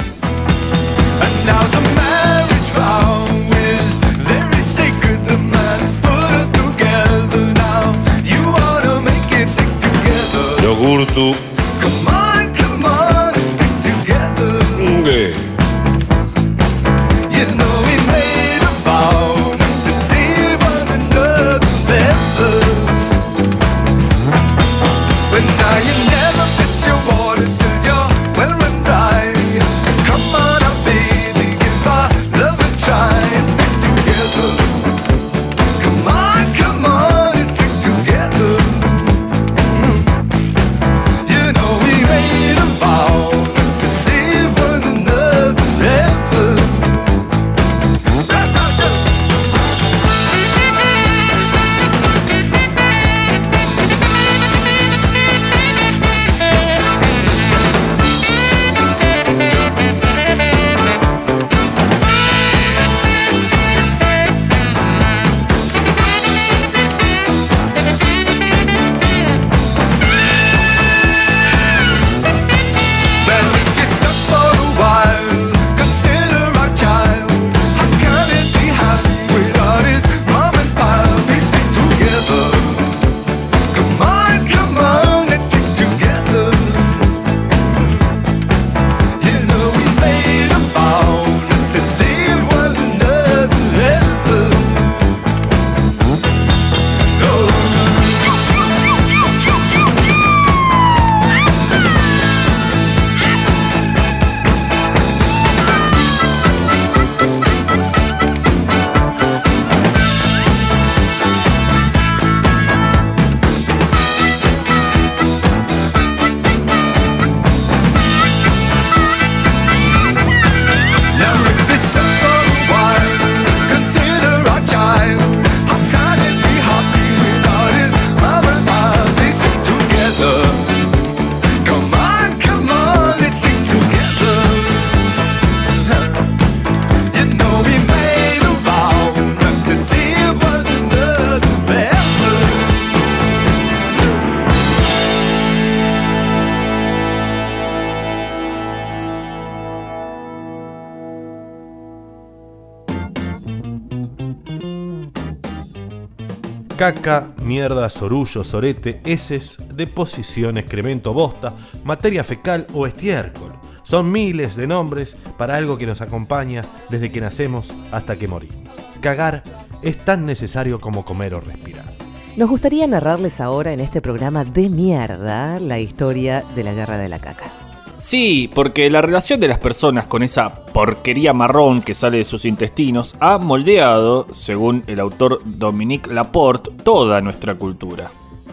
Caca, 156.77 157.29
mierda, 157.43 157.89
sorullo, 157.89 158.45
sorete, 158.45 159.01
heces, 159.07 159.57
deposición, 159.73 160.59
excremento, 160.59 161.15
bosta, 161.15 161.55
materia 161.85 162.23
fecal 162.23 162.67
o 162.75 162.87
estiércol. 162.87 163.55
Son 163.83 164.13
miles 164.13 164.57
de 164.57 164.67
nombres 164.67 165.17
para 165.39 165.57
algo 165.57 165.79
que 165.79 165.87
nos 165.87 166.03
acompaña 166.03 166.67
desde 166.91 167.11
que 167.11 167.23
nacemos 167.23 167.73
hasta 167.93 168.19
que 168.19 168.29
morimos. 168.29 168.77
Cagar 169.01 169.43
es 169.83 170.05
tan 170.05 170.27
necesario 170.27 170.79
como 170.79 171.07
comer 171.07 171.33
o 171.33 171.41
respirar. 171.41 171.91
Nos 172.37 172.51
gustaría 172.51 172.87
narrarles 172.87 173.41
ahora 173.41 173.73
en 173.73 173.81
este 173.81 174.03
programa 174.03 174.45
de 174.45 174.69
mierda 174.69 175.59
la 175.59 175.79
historia 175.79 176.45
de 176.55 176.63
la 176.63 176.75
guerra 176.75 176.99
de 176.99 177.09
la 177.09 177.19
caca. 177.19 177.66
Sí, 177.99 178.51
porque 178.55 178.91
la 178.91 179.01
relación 179.01 179.41
de 179.41 179.49
las 179.49 179.59
personas 179.59 180.07
con 180.07 180.23
esa 180.23 180.67
porquería 180.67 181.33
marrón 181.33 181.81
que 181.81 181.95
sale 181.95 182.19
de 182.19 182.25
sus 182.25 182.45
intestinos 182.45 183.17
ha 183.21 183.39
moldeado, 183.39 184.27
según 184.33 184.83
el 184.87 185.01
autor 185.01 185.41
Dominique 185.45 186.13
Laporte, 186.13 186.71
toda 186.85 187.21
nuestra 187.23 187.55
cultura. 187.55 188.11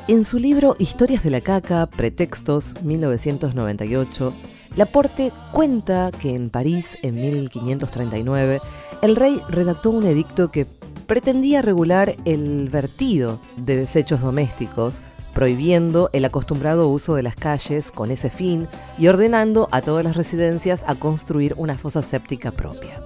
En 0.07 0.25
su 0.25 0.39
libro 0.39 0.75
Historias 0.79 1.23
de 1.23 1.29
la 1.29 1.41
caca, 1.41 1.85
Pretextos, 1.87 2.75
1998, 2.83 4.33
Laporte 4.75 5.31
cuenta 5.51 6.11
que 6.11 6.33
en 6.33 6.49
París, 6.49 6.97
en 7.03 7.15
1539, 7.15 8.59
el 9.01 9.15
rey 9.15 9.39
redactó 9.49 9.91
un 9.91 10.05
edicto 10.05 10.51
que 10.51 10.65
pretendía 11.05 11.61
regular 11.61 12.15
el 12.25 12.69
vertido 12.69 13.39
de 13.57 13.77
desechos 13.77 14.21
domésticos, 14.21 15.01
prohibiendo 15.33 16.09
el 16.13 16.25
acostumbrado 16.25 16.87
uso 16.87 17.15
de 17.15 17.23
las 17.23 17.35
calles 17.35 17.91
con 17.91 18.11
ese 18.11 18.29
fin 18.29 18.67
y 18.97 19.07
ordenando 19.07 19.67
a 19.71 19.81
todas 19.81 20.03
las 20.03 20.15
residencias 20.15 20.83
a 20.87 20.95
construir 20.95 21.53
una 21.57 21.77
fosa 21.77 22.03
séptica 22.03 22.51
propia. 22.51 23.01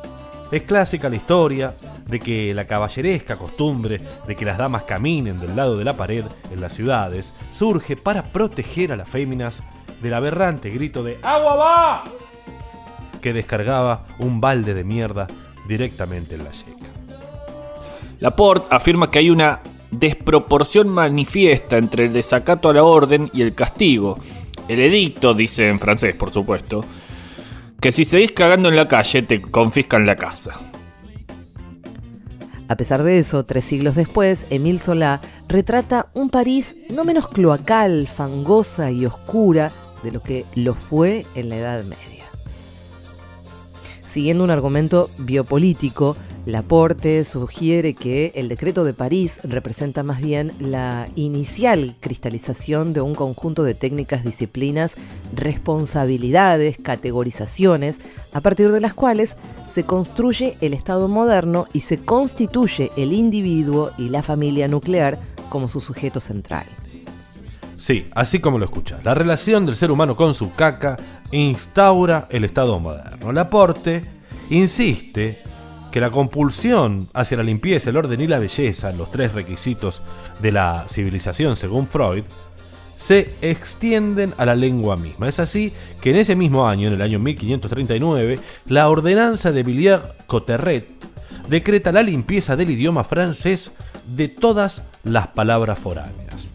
Es 0.51 0.63
clásica 0.63 1.09
la 1.09 1.17
historia 1.17 1.73
de 2.05 2.19
que 2.19 2.53
la 2.53 2.65
caballeresca 2.65 3.37
costumbre 3.37 4.01
de 4.27 4.35
que 4.35 4.45
las 4.45 4.57
damas 4.57 4.83
caminen 4.83 5.39
del 5.39 5.55
lado 5.55 5.77
de 5.77 5.83
la 5.83 5.97
pared 5.97 6.23
en 6.51 6.61
las 6.61 6.73
ciudades 6.73 7.33
surge 7.51 7.97
para 7.97 8.23
proteger 8.23 8.93
a 8.93 8.95
las 8.95 9.09
féminas 9.09 9.61
del 10.01 10.13
aberrante 10.13 10.69
grito 10.69 11.03
de 11.03 11.19
¡Agua 11.21 11.55
va! 11.55 12.03
que 13.21 13.33
descargaba 13.33 14.05
un 14.19 14.39
balde 14.39 14.73
de 14.73 14.83
mierda 14.83 15.27
directamente 15.67 16.35
en 16.35 16.43
la 16.45 16.51
yeca. 16.51 16.85
Laporte 18.19 18.67
afirma 18.69 19.11
que 19.11 19.19
hay 19.19 19.29
una 19.29 19.59
desproporción 19.91 20.89
manifiesta 20.89 21.77
entre 21.77 22.05
el 22.05 22.13
desacato 22.13 22.69
a 22.69 22.73
la 22.73 22.83
orden 22.83 23.29
y 23.33 23.41
el 23.41 23.53
castigo. 23.53 24.17
El 24.67 24.79
edicto 24.79 25.33
dice 25.33 25.69
en 25.69 25.79
francés, 25.79 26.15
por 26.15 26.31
supuesto, 26.31 26.83
que 27.79 27.91
si 27.91 28.05
seguís 28.05 28.31
cagando 28.31 28.69
en 28.69 28.75
la 28.75 28.87
calle 28.87 29.21
te 29.21 29.41
confiscan 29.41 30.05
la 30.05 30.15
casa. 30.15 30.59
A 32.69 32.75
pesar 32.75 33.03
de 33.03 33.17
eso, 33.17 33.45
tres 33.45 33.63
siglos 33.63 33.95
después, 33.95 34.45
Émile 34.49 34.79
Solá 34.79 35.21
retrata 35.47 36.07
un 36.13 36.29
París 36.29 36.75
no 36.89 37.05
menos 37.05 37.29
cloacal, 37.29 38.07
fangosa 38.07 38.91
y 38.91 39.05
oscura 39.05 39.71
de 40.03 40.11
lo 40.11 40.21
que 40.21 40.45
lo 40.55 40.73
fue 40.73 41.25
en 41.35 41.47
la 41.49 41.57
Edad 41.57 41.83
Media. 41.85 42.25
Siguiendo 44.03 44.43
un 44.43 44.49
argumento 44.49 45.09
biopolítico, 45.17 46.17
Laporte 46.47 47.25
sugiere 47.25 47.93
que 47.93 48.31
el 48.33 48.47
decreto 48.47 48.85
de 48.85 48.93
París 48.93 49.41
representa 49.43 50.01
más 50.01 50.21
bien 50.21 50.53
la 50.61 51.09
inicial 51.15 51.95
cristalización 51.99 52.93
de 52.93 53.01
un 53.01 53.15
conjunto 53.15 53.65
de 53.65 53.73
técnicas, 53.73 54.23
disciplinas, 54.23 54.95
responsabilidades, 55.35 56.77
categorizaciones, 56.81 57.99
a 58.31 58.39
partir 58.39 58.71
de 58.71 58.79
las 58.79 58.93
cuales 58.93 59.35
se 59.73 59.83
construye 59.83 60.55
el 60.61 60.73
Estado 60.73 61.09
moderno 61.09 61.65
y 61.73 61.81
se 61.81 61.97
constituye 61.97 62.91
el 62.95 63.11
individuo 63.11 63.91
y 63.97 64.07
la 64.07 64.23
familia 64.23 64.69
nuclear 64.69 65.19
como 65.49 65.67
su 65.67 65.81
sujeto 65.81 66.21
central. 66.21 66.65
Sí, 67.77 68.07
así 68.15 68.39
como 68.39 68.57
lo 68.57 68.63
escuchas. 68.63 69.03
La 69.03 69.13
relación 69.13 69.65
del 69.65 69.75
ser 69.75 69.91
humano 69.91 70.15
con 70.15 70.33
su 70.33 70.53
caca 70.53 70.95
instaura 71.29 72.25
el 72.29 72.45
Estado 72.45 72.79
moderno. 72.79 73.33
Laporte 73.33 74.05
insiste 74.49 75.39
que 75.97 76.01
la 76.01 76.11
compulsión 76.11 77.07
hacia 77.15 77.37
la 77.37 77.43
limpieza, 77.43 77.89
el 77.89 77.97
orden 77.97 78.21
y 78.21 78.27
la 78.27 78.37
belleza, 78.37 78.91
los 78.91 79.09
tres 79.09 79.33
requisitos 79.33 80.03
de 80.43 80.51
la 80.51 80.85
civilización 80.87 81.55
según 81.55 81.87
Freud, 81.87 82.23
se 82.97 83.33
extienden 83.41 84.31
a 84.37 84.45
la 84.45 84.53
lengua 84.53 84.95
misma. 84.95 85.27
Es 85.27 85.39
así 85.39 85.73
que 85.99 86.11
en 86.11 86.17
ese 86.17 86.35
mismo 86.35 86.67
año, 86.67 86.89
en 86.89 86.93
el 86.93 87.01
año 87.01 87.17
1539, 87.17 88.39
la 88.67 88.89
ordenanza 88.89 89.51
de 89.51 89.65
Villiers-Cotterret 89.65 90.85
decreta 91.49 91.91
la 91.91 92.03
limpieza 92.03 92.55
del 92.55 92.69
idioma 92.69 93.03
francés 93.03 93.71
de 94.05 94.27
todas 94.27 94.83
las 95.03 95.29
palabras 95.29 95.79
foráneas. 95.79 96.46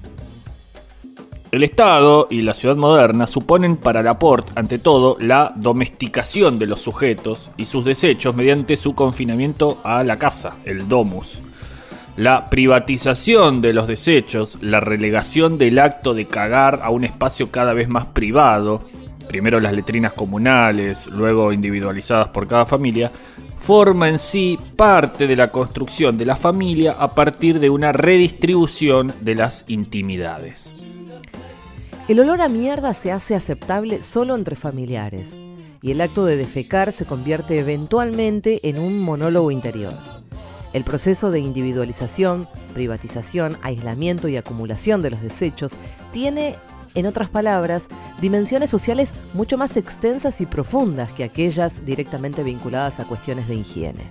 El 1.52 1.64
Estado 1.64 2.28
y 2.30 2.40
la 2.40 2.54
ciudad 2.54 2.76
moderna 2.76 3.26
suponen 3.26 3.76
para 3.76 4.02
Laporte, 4.02 4.52
ante 4.54 4.78
todo, 4.78 5.18
la 5.20 5.52
domesticación 5.54 6.58
de 6.58 6.66
los 6.66 6.80
sujetos 6.80 7.50
y 7.58 7.66
sus 7.66 7.84
desechos 7.84 8.34
mediante 8.34 8.78
su 8.78 8.94
confinamiento 8.94 9.78
a 9.84 10.02
la 10.02 10.18
casa, 10.18 10.56
el 10.64 10.88
domus. 10.88 11.42
La 12.16 12.48
privatización 12.48 13.60
de 13.60 13.74
los 13.74 13.86
desechos, 13.86 14.62
la 14.62 14.80
relegación 14.80 15.58
del 15.58 15.78
acto 15.78 16.14
de 16.14 16.24
cagar 16.24 16.80
a 16.82 16.88
un 16.88 17.04
espacio 17.04 17.50
cada 17.50 17.74
vez 17.74 17.86
más 17.86 18.06
privado, 18.06 18.88
primero 19.28 19.60
las 19.60 19.74
letrinas 19.74 20.14
comunales, 20.14 21.06
luego 21.08 21.52
individualizadas 21.52 22.28
por 22.28 22.48
cada 22.48 22.64
familia, 22.64 23.12
forma 23.58 24.08
en 24.08 24.18
sí 24.18 24.58
parte 24.74 25.26
de 25.26 25.36
la 25.36 25.48
construcción 25.48 26.16
de 26.16 26.24
la 26.24 26.36
familia 26.36 26.92
a 26.92 27.14
partir 27.14 27.60
de 27.60 27.68
una 27.68 27.92
redistribución 27.92 29.12
de 29.20 29.34
las 29.34 29.66
intimidades. 29.68 30.72
El 32.08 32.18
olor 32.18 32.40
a 32.40 32.48
mierda 32.48 32.94
se 32.94 33.12
hace 33.12 33.36
aceptable 33.36 34.02
solo 34.02 34.34
entre 34.34 34.56
familiares 34.56 35.36
y 35.80 35.92
el 35.92 36.00
acto 36.00 36.24
de 36.24 36.36
defecar 36.36 36.92
se 36.92 37.06
convierte 37.06 37.60
eventualmente 37.60 38.68
en 38.68 38.80
un 38.80 38.98
monólogo 38.98 39.52
interior. 39.52 39.94
El 40.72 40.82
proceso 40.82 41.30
de 41.30 41.38
individualización, 41.38 42.48
privatización, 42.74 43.56
aislamiento 43.62 44.26
y 44.26 44.36
acumulación 44.36 45.00
de 45.00 45.10
los 45.10 45.22
desechos 45.22 45.74
tiene, 46.12 46.56
en 46.96 47.06
otras 47.06 47.28
palabras, 47.28 47.86
dimensiones 48.20 48.68
sociales 48.68 49.14
mucho 49.32 49.56
más 49.56 49.76
extensas 49.76 50.40
y 50.40 50.46
profundas 50.46 51.12
que 51.12 51.22
aquellas 51.22 51.86
directamente 51.86 52.42
vinculadas 52.42 52.98
a 52.98 53.04
cuestiones 53.04 53.46
de 53.46 53.54
higiene. 53.54 54.08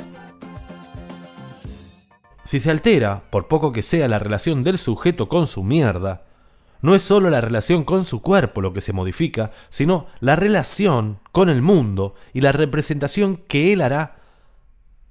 Si 2.45 2.59
se 2.59 2.71
altera, 2.71 3.23
por 3.31 3.49
poco 3.49 3.73
que 3.73 3.81
sea 3.81 4.07
la 4.07 4.19
relación 4.19 4.63
del 4.63 4.77
sujeto 4.77 5.27
con 5.27 5.45
su 5.45 5.63
mierda, 5.63 6.23
no 6.81 6.95
es 6.95 7.01
solo 7.01 7.29
la 7.29 7.41
relación 7.41 7.83
con 7.83 8.05
su 8.05 8.21
cuerpo 8.21 8.61
lo 8.61 8.73
que 8.73 8.81
se 8.81 8.93
modifica, 8.93 9.51
sino 9.69 10.07
la 10.19 10.35
relación 10.35 11.19
con 11.31 11.49
el 11.49 11.61
mundo 11.61 12.15
y 12.33 12.41
la 12.41 12.51
representación 12.51 13.37
que 13.37 13.73
él 13.73 13.81
hará 13.81 14.17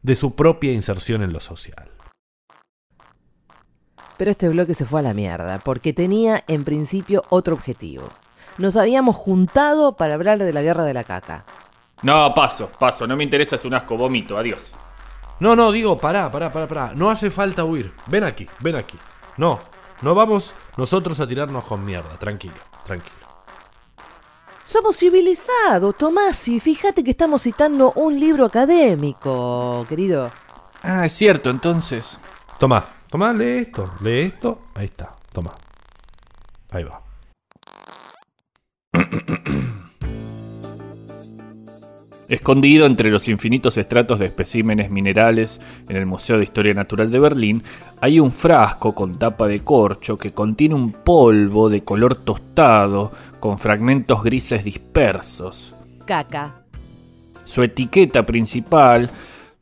de 0.02 0.14
su 0.14 0.34
propia 0.34 0.72
inserción 0.72 1.22
en 1.22 1.32
lo 1.32 1.40
social. 1.40 1.90
Pero 4.16 4.30
este 4.30 4.48
bloque 4.48 4.74
se 4.74 4.84
fue 4.84 5.00
a 5.00 5.04
la 5.04 5.14
mierda, 5.14 5.60
porque 5.64 5.92
tenía 5.92 6.44
en 6.46 6.64
principio 6.64 7.24
otro 7.30 7.54
objetivo. 7.54 8.04
Nos 8.58 8.76
habíamos 8.76 9.16
juntado 9.16 9.96
para 9.96 10.14
hablar 10.14 10.38
de 10.38 10.52
la 10.52 10.60
guerra 10.60 10.84
de 10.84 10.92
la 10.92 11.04
caca. 11.04 11.46
No, 12.02 12.34
paso, 12.34 12.70
paso, 12.78 13.06
no 13.06 13.16
me 13.16 13.24
interesa, 13.24 13.56
es 13.56 13.64
un 13.64 13.74
asco, 13.74 13.96
vomito, 13.96 14.36
adiós. 14.36 14.72
No, 15.38 15.56
no, 15.56 15.72
digo, 15.72 15.98
pará, 15.98 16.30
pará, 16.30 16.52
pará, 16.52 16.68
pará. 16.68 16.92
No 16.94 17.10
hace 17.10 17.30
falta 17.30 17.64
huir. 17.64 17.94
Ven 18.08 18.24
aquí, 18.24 18.46
ven 18.60 18.76
aquí. 18.76 18.98
No, 19.38 19.58
no 20.02 20.14
vamos 20.14 20.54
nosotros 20.76 21.20
a 21.20 21.26
tirarnos 21.26 21.64
con 21.64 21.84
mierda. 21.84 22.10
Tranquilo, 22.18 22.54
tranquilo. 22.84 23.16
Somos 24.64 24.96
civilizados, 24.96 25.96
Tomasi. 25.96 26.60
Fíjate 26.60 27.02
que 27.02 27.10
estamos 27.10 27.42
citando 27.42 27.92
un 27.96 28.18
libro 28.18 28.46
académico, 28.46 29.84
querido. 29.88 30.30
Ah, 30.82 31.06
es 31.06 31.12
cierto, 31.12 31.50
entonces. 31.50 32.16
Tomá, 32.58 32.84
tomá, 33.08 33.32
lee 33.32 33.58
esto, 33.58 33.92
lee 34.00 34.20
esto. 34.26 34.60
Ahí 34.74 34.86
está, 34.86 35.16
toma. 35.32 35.54
Ahí 36.70 36.84
va. 36.84 37.09
Escondido 42.30 42.86
entre 42.86 43.10
los 43.10 43.26
infinitos 43.26 43.76
estratos 43.76 44.20
de 44.20 44.26
especímenes 44.26 44.88
minerales 44.88 45.60
en 45.88 45.96
el 45.96 46.06
Museo 46.06 46.38
de 46.38 46.44
Historia 46.44 46.72
Natural 46.72 47.10
de 47.10 47.18
Berlín, 47.18 47.64
hay 48.00 48.20
un 48.20 48.30
frasco 48.30 48.94
con 48.94 49.18
tapa 49.18 49.48
de 49.48 49.58
corcho 49.64 50.16
que 50.16 50.30
contiene 50.30 50.76
un 50.76 50.92
polvo 50.92 51.68
de 51.68 51.82
color 51.82 52.14
tostado 52.14 53.10
con 53.40 53.58
fragmentos 53.58 54.22
grises 54.22 54.62
dispersos. 54.62 55.74
Caca. 56.06 56.54
Su 57.44 57.64
etiqueta 57.64 58.24
principal 58.24 59.10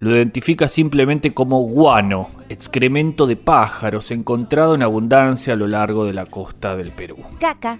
lo 0.01 0.15
identifica 0.15 0.69
simplemente 0.69 1.33
como 1.33 1.63
guano, 1.63 2.29
excremento 2.51 3.27
de 3.27 3.37
pájaros 3.37 4.11
encontrado 4.11 4.75
en 4.75 4.83
abundancia 4.83 5.55
a 5.55 5.57
lo 5.57 5.69
largo 5.69 6.05
de 6.05 6.13
la 6.13 6.27
costa 6.27 6.77
del 6.77 6.91
Perú. 6.91 7.17
Caca. 7.41 7.79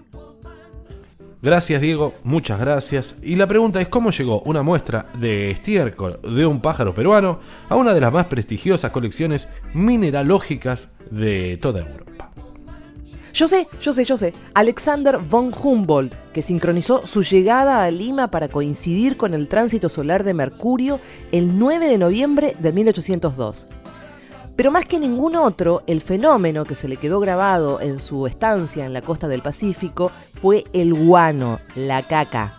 Gracias 1.41 1.81
Diego, 1.81 2.15
muchas 2.25 2.59
gracias. 2.59 3.15
Y 3.23 3.37
la 3.37 3.47
pregunta 3.47 3.81
es 3.81 3.89
cómo 3.89 4.11
llegó 4.11 4.41
una 4.41 4.63
muestra 4.63 5.07
de 5.15 5.53
estiércol 5.53 6.19
de 6.23 6.47
un 6.47 6.61
pájaro 6.61 6.95
peruano 6.95 7.39
a 7.69 7.77
una 7.77 7.95
de 7.95 8.01
las 8.01 8.13
más 8.13 8.27
prestigiosas 8.27 8.91
colecciones 8.91 9.49
mineralógicas 9.73 10.89
de 11.11 11.57
toda 11.59 11.81
Europa. 11.81 12.09
Yo 13.33 13.47
sé, 13.47 13.69
yo 13.81 13.93
sé, 13.93 14.05
yo 14.05 14.17
sé. 14.17 14.35
Alexander 14.55 15.19
von 15.19 15.53
Humboldt, 15.55 16.13
que 16.33 16.43
sincronizó 16.43 17.07
su 17.07 17.23
llegada 17.23 17.85
a 17.85 17.91
Lima 17.93 18.33
para 18.33 18.49
coincidir 18.49 19.17
con 19.17 19.33
el 19.33 19.47
tránsito 19.47 19.89
solar 19.89 20.25
de 20.25 20.35
Mercurio 20.35 20.99
el 21.31 21.57
9 21.57 21.87
de 21.87 21.99
noviembre 21.99 22.57
de 22.59 22.73
1802. 22.73 23.69
Pero 24.59 24.73
más 24.73 24.87
que 24.87 24.99
ningún 24.99 25.37
otro, 25.37 25.85
el 25.87 26.01
fenómeno 26.01 26.65
que 26.65 26.75
se 26.75 26.89
le 26.89 26.97
quedó 26.97 27.21
grabado 27.21 27.81
en 27.81 28.01
su 28.01 28.27
estancia 28.27 28.85
en 28.85 28.93
la 28.93 29.03
costa 29.03 29.29
del 29.29 29.41
Pacífico 29.41 30.11
fue 30.35 30.65
el 30.73 30.95
guano, 30.95 31.61
la 31.77 32.03
caca. 32.09 32.55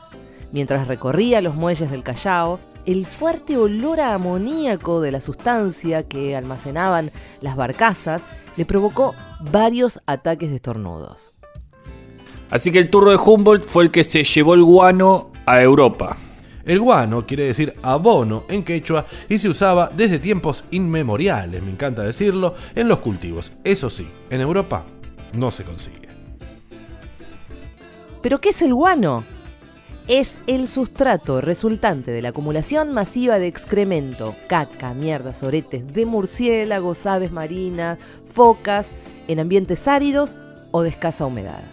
Mientras 0.54 0.88
recorría 0.88 1.42
los 1.42 1.56
muelles 1.56 1.92
del 1.92 2.04
Callao, 2.04 2.62
el 2.86 3.06
fuerte 3.06 3.58
olor 3.58 4.00
a 4.00 4.14
amoníaco 4.14 5.02
de 5.02 5.12
la 5.12 5.20
sustancia 5.20 6.08
que 6.08 6.38
almacenaban 6.38 7.12
las 7.42 7.58
barcazas 7.58 8.24
le 8.56 8.64
provocó 8.64 9.14
varios 9.52 10.00
ataques 10.06 10.52
de 10.52 10.56
estornudos. 10.56 11.34
Así 12.50 12.72
que 12.72 12.80
el 12.80 12.90
turro 12.90 13.12
de 13.12 13.18
Humboldt 13.18 13.66
fue 13.66 13.84
el 13.84 13.92
que 13.92 14.06
se 14.06 14.24
llevó 14.24 14.54
el 14.54 14.64
guano 14.64 15.34
a 15.46 15.62
Europa. 15.62 16.16
El 16.70 16.82
guano 16.82 17.26
quiere 17.26 17.46
decir 17.46 17.74
abono 17.82 18.44
en 18.48 18.64
quechua 18.64 19.08
y 19.28 19.40
se 19.40 19.50
usaba 19.50 19.90
desde 19.92 20.20
tiempos 20.20 20.66
inmemoriales, 20.70 21.64
me 21.64 21.72
encanta 21.72 22.04
decirlo, 22.04 22.54
en 22.76 22.88
los 22.88 23.00
cultivos. 23.00 23.52
Eso 23.64 23.90
sí, 23.90 24.08
en 24.30 24.40
Europa 24.40 24.84
no 25.34 25.50
se 25.50 25.64
consigue. 25.64 26.10
¿Pero 28.22 28.40
qué 28.40 28.50
es 28.50 28.62
el 28.62 28.76
guano? 28.76 29.24
Es 30.08 30.38
el 30.46 30.68
sustrato 30.68 31.42
resultante 31.42 32.12
de 32.12 32.22
la 32.22 32.30
acumulación 32.30 32.94
masiva 32.94 33.40
de 33.40 33.48
excremento, 33.48 34.36
caca, 34.48 34.94
mierdas, 34.94 35.42
oretes 35.42 35.92
de 35.92 36.06
murciélagos, 36.06 37.08
aves 37.08 37.32
marinas, 37.32 37.98
focas, 38.32 38.92
en 39.28 39.40
ambientes 39.40 39.88
áridos 39.88 40.38
o 40.70 40.84
de 40.84 40.90
escasa 40.90 41.26
humedad. 41.26 41.64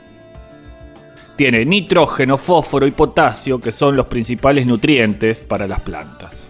Tiene 1.36 1.66
nitrógeno, 1.66 2.38
fósforo 2.38 2.86
y 2.86 2.92
potasio, 2.92 3.60
que 3.60 3.70
son 3.70 3.94
los 3.94 4.06
principales 4.06 4.66
nutrientes 4.66 5.42
para 5.42 5.66
las 5.66 5.80
plantas. 5.80 6.46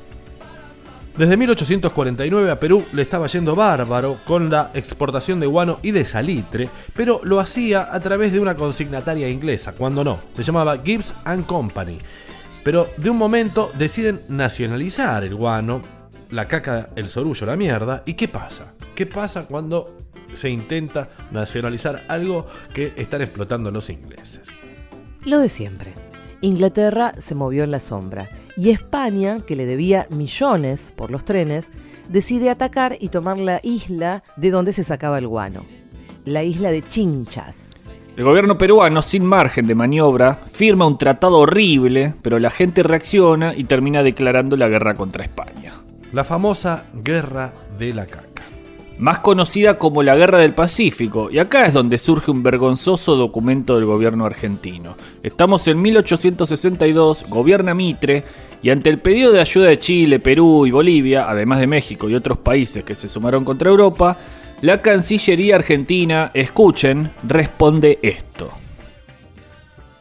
Desde 1.16 1.36
1849 1.36 2.50
a 2.50 2.60
Perú 2.60 2.84
le 2.92 3.02
estaba 3.02 3.26
yendo 3.26 3.56
bárbaro 3.56 4.18
con 4.26 4.48
la 4.48 4.70
exportación 4.74 5.40
de 5.40 5.46
guano 5.46 5.80
y 5.82 5.90
de 5.90 6.04
salitre, 6.04 6.68
pero 6.94 7.20
lo 7.24 7.40
hacía 7.40 7.88
a 7.90 7.98
través 8.00 8.32
de 8.32 8.38
una 8.38 8.54
consignataria 8.54 9.28
inglesa, 9.28 9.72
cuando 9.72 10.04
no, 10.04 10.20
se 10.34 10.42
llamaba 10.42 10.78
Gibbs 10.84 11.14
and 11.24 11.46
Company. 11.46 11.98
Pero 12.62 12.88
de 12.98 13.10
un 13.10 13.16
momento 13.16 13.72
deciden 13.78 14.20
nacionalizar 14.28 15.24
el 15.24 15.34
guano, 15.34 15.80
la 16.30 16.46
caca, 16.46 16.90
el 16.94 17.08
sorullo, 17.08 17.46
la 17.46 17.56
mierda, 17.56 18.02
¿y 18.04 18.14
qué 18.14 18.28
pasa? 18.28 18.74
¿Qué 18.94 19.06
pasa 19.06 19.46
cuando 19.46 19.96
se 20.32 20.50
intenta 20.50 21.08
nacionalizar 21.32 22.04
algo 22.08 22.46
que 22.74 22.92
están 22.96 23.22
explotando 23.22 23.70
los 23.70 23.88
ingleses? 23.88 24.52
Lo 25.26 25.40
de 25.40 25.48
siempre. 25.48 25.92
Inglaterra 26.40 27.14
se 27.18 27.34
movió 27.34 27.64
en 27.64 27.72
la 27.72 27.80
sombra 27.80 28.30
Y 28.56 28.70
España, 28.70 29.40
que 29.44 29.56
le 29.56 29.66
debía 29.66 30.06
millones 30.10 30.94
por 30.96 31.10
los 31.10 31.24
trenes, 31.24 31.72
decide 32.08 32.48
atacar 32.48 32.96
y 33.00 33.08
tomar 33.08 33.36
la 33.36 33.58
isla 33.64 34.22
de 34.36 34.52
donde 34.52 34.72
se 34.72 34.84
sacaba 34.84 35.18
el 35.18 35.26
guano, 35.26 35.64
la 36.24 36.44
isla 36.44 36.70
de 36.70 36.86
Chinchas. 36.86 37.74
El 38.16 38.22
gobierno 38.22 38.56
peruano, 38.56 39.02
sin 39.02 39.24
margen 39.24 39.66
de 39.66 39.74
maniobra, 39.74 40.34
firma 40.50 40.86
un 40.86 40.96
tratado 40.96 41.38
horrible, 41.38 42.14
pero 42.22 42.38
la 42.38 42.50
gente 42.50 42.84
reacciona 42.84 43.52
y 43.54 43.64
termina 43.64 44.04
declarando 44.04 44.56
la 44.56 44.68
guerra 44.68 44.94
contra 44.94 45.24
España. 45.24 45.72
La 46.12 46.22
famosa 46.22 46.84
Guerra 46.94 47.52
de 47.78 47.92
la 47.92 48.06
Caca. 48.06 48.35
Más 48.98 49.18
conocida 49.18 49.78
como 49.78 50.02
la 50.02 50.16
Guerra 50.16 50.38
del 50.38 50.54
Pacífico, 50.54 51.28
y 51.30 51.38
acá 51.38 51.66
es 51.66 51.74
donde 51.74 51.98
surge 51.98 52.30
un 52.30 52.42
vergonzoso 52.42 53.14
documento 53.14 53.76
del 53.76 53.84
gobierno 53.84 54.24
argentino. 54.24 54.96
Estamos 55.22 55.68
en 55.68 55.82
1862, 55.82 57.26
gobierna 57.28 57.74
Mitre, 57.74 58.24
y 58.62 58.70
ante 58.70 58.88
el 58.88 58.98
pedido 58.98 59.32
de 59.32 59.40
ayuda 59.42 59.68
de 59.68 59.78
Chile, 59.78 60.18
Perú 60.18 60.64
y 60.64 60.70
Bolivia, 60.70 61.28
además 61.28 61.60
de 61.60 61.66
México 61.66 62.08
y 62.08 62.14
otros 62.14 62.38
países 62.38 62.84
que 62.84 62.94
se 62.94 63.10
sumaron 63.10 63.44
contra 63.44 63.68
Europa, 63.68 64.16
la 64.62 64.80
Cancillería 64.80 65.56
argentina, 65.56 66.30
escuchen, 66.32 67.10
responde 67.22 67.98
esto. 68.00 68.65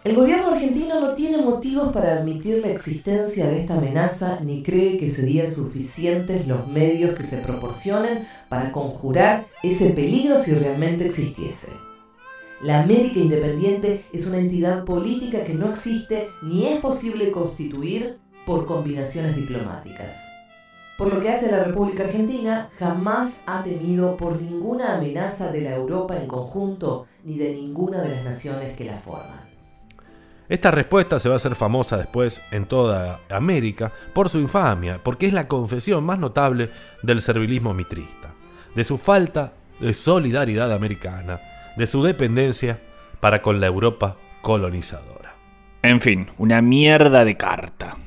El 0.05 0.13
gobierno 0.15 0.51
argentino 0.51 1.01
no 1.01 1.15
tiene 1.15 1.39
motivos 1.39 1.91
para 1.91 2.13
admitir 2.13 2.59
la 2.59 2.69
existencia 2.69 3.47
de 3.47 3.61
esta 3.61 3.73
amenaza 3.73 4.37
ni 4.39 4.61
cree 4.61 4.99
que 4.99 5.09
serían 5.09 5.47
suficientes 5.47 6.47
los 6.47 6.67
medios 6.67 7.17
que 7.17 7.23
se 7.23 7.37
proporcionen 7.37 8.27
para 8.47 8.71
conjurar 8.71 9.47
ese 9.63 9.89
peligro 9.89 10.37
si 10.37 10.53
realmente 10.53 11.07
existiese. 11.07 11.69
La 12.61 12.83
América 12.83 13.17
Independiente 13.17 14.05
es 14.13 14.27
una 14.27 14.37
entidad 14.37 14.85
política 14.85 15.43
que 15.43 15.55
no 15.55 15.71
existe 15.71 16.27
ni 16.43 16.67
es 16.67 16.79
posible 16.81 17.31
constituir 17.31 18.19
por 18.45 18.67
combinaciones 18.67 19.35
diplomáticas. 19.35 20.15
Por 20.99 21.11
lo 21.11 21.19
que 21.19 21.29
hace 21.29 21.47
a 21.47 21.57
la 21.57 21.63
República 21.63 22.03
Argentina, 22.03 22.69
jamás 22.77 23.37
ha 23.47 23.63
temido 23.63 24.17
por 24.17 24.39
ninguna 24.39 24.97
amenaza 24.97 25.51
de 25.51 25.61
la 25.61 25.73
Europa 25.73 26.15
en 26.15 26.27
conjunto 26.27 27.07
ni 27.23 27.39
de 27.39 27.55
ninguna 27.55 28.03
de 28.03 28.09
las 28.09 28.23
naciones 28.23 28.77
que 28.77 28.85
la 28.85 28.99
forman. 28.99 29.44
Esta 30.47 30.69
respuesta 30.69 31.19
se 31.19 31.27
va 31.27 31.35
a 31.35 31.37
hacer 31.37 31.55
famosa 31.55 31.97
después 31.97 32.41
en 32.51 32.65
toda 32.65 33.19
América 33.29 33.91
por 34.13 34.29
su 34.29 34.39
infamia, 34.39 34.99
porque 35.03 35.25
es 35.25 35.33
la 35.33 35.47
confesión 35.47 36.03
más 36.03 36.19
notable 36.19 36.69
del 37.01 37.21
servilismo 37.21 37.73
mitrista, 37.73 38.33
de 38.75 38.83
su 38.83 38.97
falta 38.97 39.53
de 39.79 39.93
solidaridad 39.93 40.71
americana, 40.71 41.39
de 41.75 41.87
su 41.87 42.03
dependencia 42.03 42.77
para 43.19 43.41
con 43.41 43.59
la 43.59 43.67
Europa 43.67 44.17
colonizadora. 44.41 45.35
En 45.81 45.99
fin, 45.99 46.29
una 46.37 46.61
mierda 46.61 47.25
de 47.25 47.37
carta. 47.37 47.97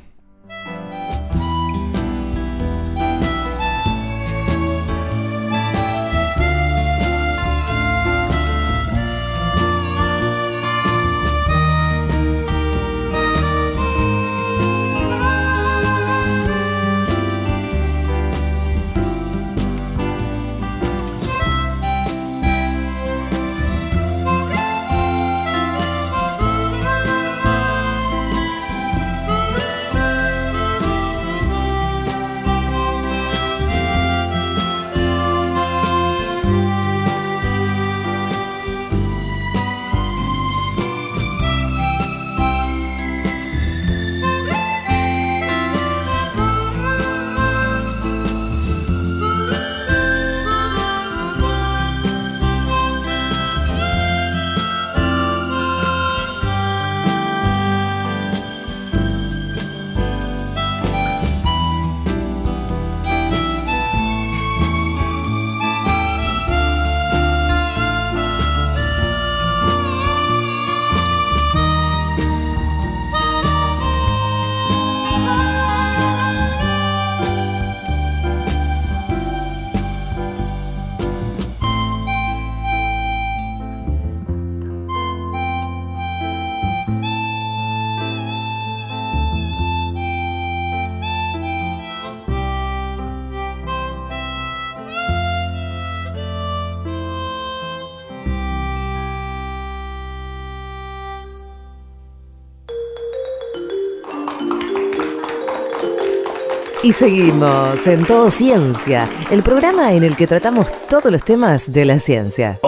Y 106.88 106.92
seguimos 106.94 107.86
en 107.86 108.06
Todo 108.06 108.30
Ciencia, 108.30 109.10
el 109.30 109.42
programa 109.42 109.92
en 109.92 110.04
el 110.04 110.16
que 110.16 110.26
tratamos 110.26 110.68
todos 110.88 111.12
los 111.12 111.22
temas 111.22 111.70
de 111.70 111.84
la 111.84 111.98
ciencia. 111.98 112.58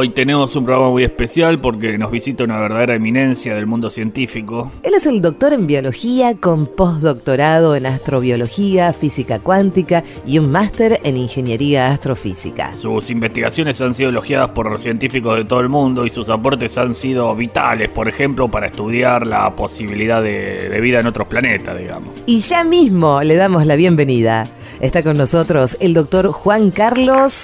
Hoy 0.00 0.10
tenemos 0.10 0.54
un 0.54 0.64
programa 0.64 0.90
muy 0.90 1.02
especial 1.02 1.60
porque 1.60 1.98
nos 1.98 2.12
visita 2.12 2.44
una 2.44 2.60
verdadera 2.60 2.94
eminencia 2.94 3.56
del 3.56 3.66
mundo 3.66 3.90
científico. 3.90 4.70
Él 4.84 4.94
es 4.94 5.06
el 5.06 5.20
doctor 5.20 5.52
en 5.52 5.66
biología 5.66 6.36
con 6.36 6.66
postdoctorado 6.68 7.74
en 7.74 7.84
astrobiología, 7.84 8.92
física 8.92 9.40
cuántica 9.40 10.04
y 10.24 10.38
un 10.38 10.52
máster 10.52 11.00
en 11.02 11.16
ingeniería 11.16 11.88
astrofísica. 11.88 12.76
Sus 12.76 13.10
investigaciones 13.10 13.80
han 13.80 13.92
sido 13.92 14.10
elogiadas 14.10 14.50
por 14.50 14.78
científicos 14.78 15.36
de 15.36 15.44
todo 15.44 15.58
el 15.62 15.68
mundo 15.68 16.06
y 16.06 16.10
sus 16.10 16.28
aportes 16.28 16.78
han 16.78 16.94
sido 16.94 17.34
vitales, 17.34 17.88
por 17.88 18.08
ejemplo, 18.08 18.46
para 18.46 18.66
estudiar 18.66 19.26
la 19.26 19.56
posibilidad 19.56 20.22
de, 20.22 20.68
de 20.68 20.80
vida 20.80 21.00
en 21.00 21.08
otros 21.08 21.26
planetas, 21.26 21.76
digamos. 21.76 22.10
Y 22.24 22.38
ya 22.38 22.62
mismo 22.62 23.20
le 23.24 23.34
damos 23.34 23.66
la 23.66 23.74
bienvenida. 23.74 24.44
Está 24.78 25.02
con 25.02 25.16
nosotros 25.16 25.76
el 25.80 25.92
doctor 25.92 26.30
Juan 26.30 26.70
Carlos. 26.70 27.42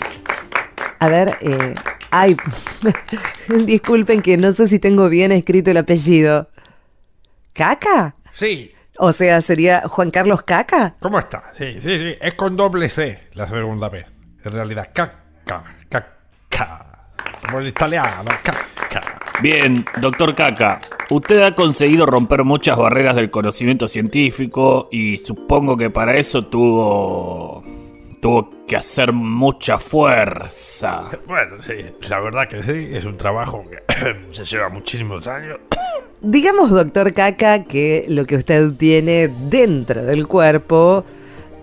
A 1.01 1.09
ver, 1.09 1.37
eh, 1.40 1.75
ay, 2.14 2.37
disculpen 3.66 4.22
que 4.22 4.37
no 4.37 4.53
sé 4.53 4.68
si 4.68 4.79
tengo 4.79 5.09
bien 5.09 5.33
escrito 5.33 5.72
el 5.72 5.79
apellido. 5.79 6.48
¿Caca? 7.53 8.14
Sí, 8.33 8.72
O 8.98 9.12
sea, 9.12 9.40
sería 9.40 9.83
Juan 9.88 10.11
Carlos 10.11 10.42
Caca. 10.42 10.94
¿cómo 11.00 11.18
está? 11.18 11.53
Sí, 11.59 11.74
sí, 11.81 11.98
sí. 11.98 12.16
Es 12.20 12.35
con 12.35 12.57
doble 12.57 12.88
C 12.88 13.29
la 13.35 13.48
segunda 13.48 13.88
vez. 13.88 14.07
En 14.44 14.53
realidad, 14.53 14.90
caca, 14.92 15.62
caca. 15.88 17.09
Como 17.42 17.59
el 17.59 17.68
italiano, 17.68 18.31
caca. 18.42 19.20
Bien, 19.42 19.85
doctor 20.00 20.35
Caca, 20.37 20.81
usted 21.11 21.42
ha 21.42 21.55
conseguido 21.57 22.07
romper 22.07 22.44
muchas 22.44 22.79
barreras 22.79 23.16
del 23.16 23.31
conocimiento 23.31 23.88
científico 23.88 24.88
y 24.92 25.16
supongo 25.16 25.77
que 25.77 25.90
para 25.90 26.16
eso 26.16 26.46
tuvo 26.46 27.64
tuvo 28.25 28.49
que 28.67 28.75
hacer 28.75 29.13
mucha 29.13 29.77
fuerza. 29.77 31.11
Bueno, 31.27 31.61
sí, 31.61 31.75
la 32.09 32.21
verdad 32.21 32.49
que 32.49 32.63
sí. 32.63 32.89
Es 32.91 33.05
un 33.05 33.19
trabajo 33.19 33.67
que 33.69 33.83
se 34.31 34.47
lleva 34.47 34.71
muchísimos 34.71 35.27
años. 35.27 35.59
Digamos, 36.23 36.71
doctor 36.71 37.13
Caca, 37.13 37.65
que 37.65 38.07
lo 38.09 38.25
que 38.25 38.37
usted 38.37 38.71
tiene 38.79 39.29
dentro 39.29 40.03
del 40.07 40.27
cuerpo, 40.27 41.05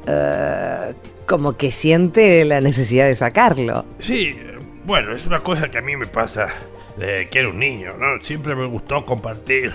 eh, 0.05 0.93
como 1.25 1.57
que 1.57 1.71
siente 1.71 2.45
la 2.45 2.61
necesidad 2.61 3.07
de 3.07 3.15
sacarlo. 3.15 3.83
Sí, 3.97 4.37
bueno, 4.85 5.15
es 5.15 5.25
una 5.25 5.39
cosa 5.39 5.71
que 5.71 5.79
a 5.79 5.81
mí 5.81 5.95
me 5.95 6.05
pasa 6.05 6.49
desde 6.95 7.27
que 7.29 7.39
era 7.39 7.49
un 7.49 7.57
niño, 7.57 7.95
¿no? 7.97 8.21
Siempre 8.21 8.55
me 8.55 8.67
gustó 8.67 9.03
compartir 9.03 9.73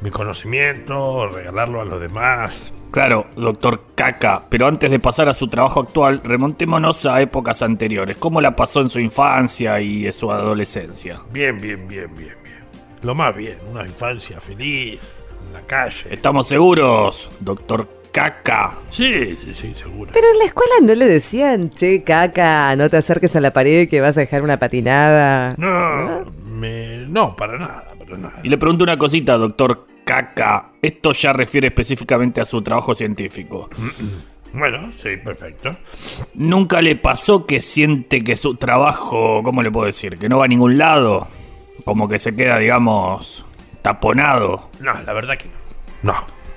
mi 0.00 0.10
conocimiento, 0.10 1.28
regalarlo 1.28 1.80
a 1.80 1.84
los 1.84 2.00
demás. 2.00 2.72
Claro, 2.90 3.26
doctor 3.36 3.82
Caca, 3.94 4.44
pero 4.48 4.66
antes 4.66 4.90
de 4.90 4.98
pasar 4.98 5.28
a 5.28 5.34
su 5.34 5.48
trabajo 5.48 5.80
actual, 5.80 6.20
remontémonos 6.24 7.04
a 7.06 7.20
épocas 7.20 7.62
anteriores. 7.62 8.16
¿Cómo 8.16 8.40
la 8.40 8.56
pasó 8.56 8.80
en 8.80 8.88
su 8.88 9.00
infancia 9.00 9.80
y 9.80 10.06
en 10.06 10.12
su 10.12 10.30
adolescencia? 10.30 11.20
Bien, 11.30 11.58
bien, 11.58 11.86
bien, 11.86 12.08
bien, 12.16 12.34
bien. 12.42 12.58
Lo 13.02 13.14
más 13.14 13.34
bien, 13.36 13.58
una 13.70 13.82
infancia 13.82 14.40
feliz, 14.40 15.00
en 15.46 15.52
la 15.52 15.60
calle. 15.62 16.06
¿Estamos 16.10 16.48
seguros, 16.48 17.28
doctor 17.40 17.86
Caca? 18.10 18.78
Sí, 18.90 19.36
sí, 19.44 19.52
sí, 19.54 19.72
seguro. 19.76 20.10
Pero 20.14 20.26
en 20.32 20.38
la 20.38 20.44
escuela 20.44 20.74
no 20.82 20.94
le 20.94 21.06
decían, 21.06 21.70
che, 21.70 22.02
caca, 22.02 22.74
no 22.74 22.88
te 22.88 22.96
acerques 22.96 23.36
a 23.36 23.40
la 23.40 23.52
pared 23.52 23.88
que 23.88 24.00
vas 24.00 24.16
a 24.16 24.20
dejar 24.20 24.42
una 24.42 24.58
patinada. 24.58 25.54
No, 25.58 26.24
me, 26.46 26.98
no, 27.06 27.36
para 27.36 27.58
nada, 27.58 27.87
Y 28.42 28.48
le 28.48 28.58
pregunto 28.58 28.84
una 28.84 28.96
cosita, 28.96 29.36
doctor 29.36 29.86
Caca. 30.04 30.72
Esto 30.80 31.12
ya 31.12 31.32
refiere 31.32 31.68
específicamente 31.68 32.40
a 32.40 32.44
su 32.44 32.62
trabajo 32.62 32.94
científico. 32.94 33.68
Bueno, 34.52 34.90
sí, 35.02 35.16
perfecto. 35.22 35.76
¿Nunca 36.34 36.80
le 36.80 36.96
pasó 36.96 37.44
que 37.44 37.60
siente 37.60 38.24
que 38.24 38.36
su 38.36 38.54
trabajo, 38.54 39.42
¿cómo 39.42 39.62
le 39.62 39.70
puedo 39.70 39.86
decir? 39.86 40.18
Que 40.18 40.28
no 40.28 40.38
va 40.38 40.46
a 40.46 40.48
ningún 40.48 40.78
lado? 40.78 41.28
Como 41.84 42.08
que 42.08 42.18
se 42.18 42.34
queda, 42.34 42.58
digamos, 42.58 43.44
taponado. 43.82 44.70
No, 44.80 44.94
la 45.02 45.12
verdad 45.12 45.36
que 45.36 45.48
no. 46.02 46.12
No. 46.12 46.14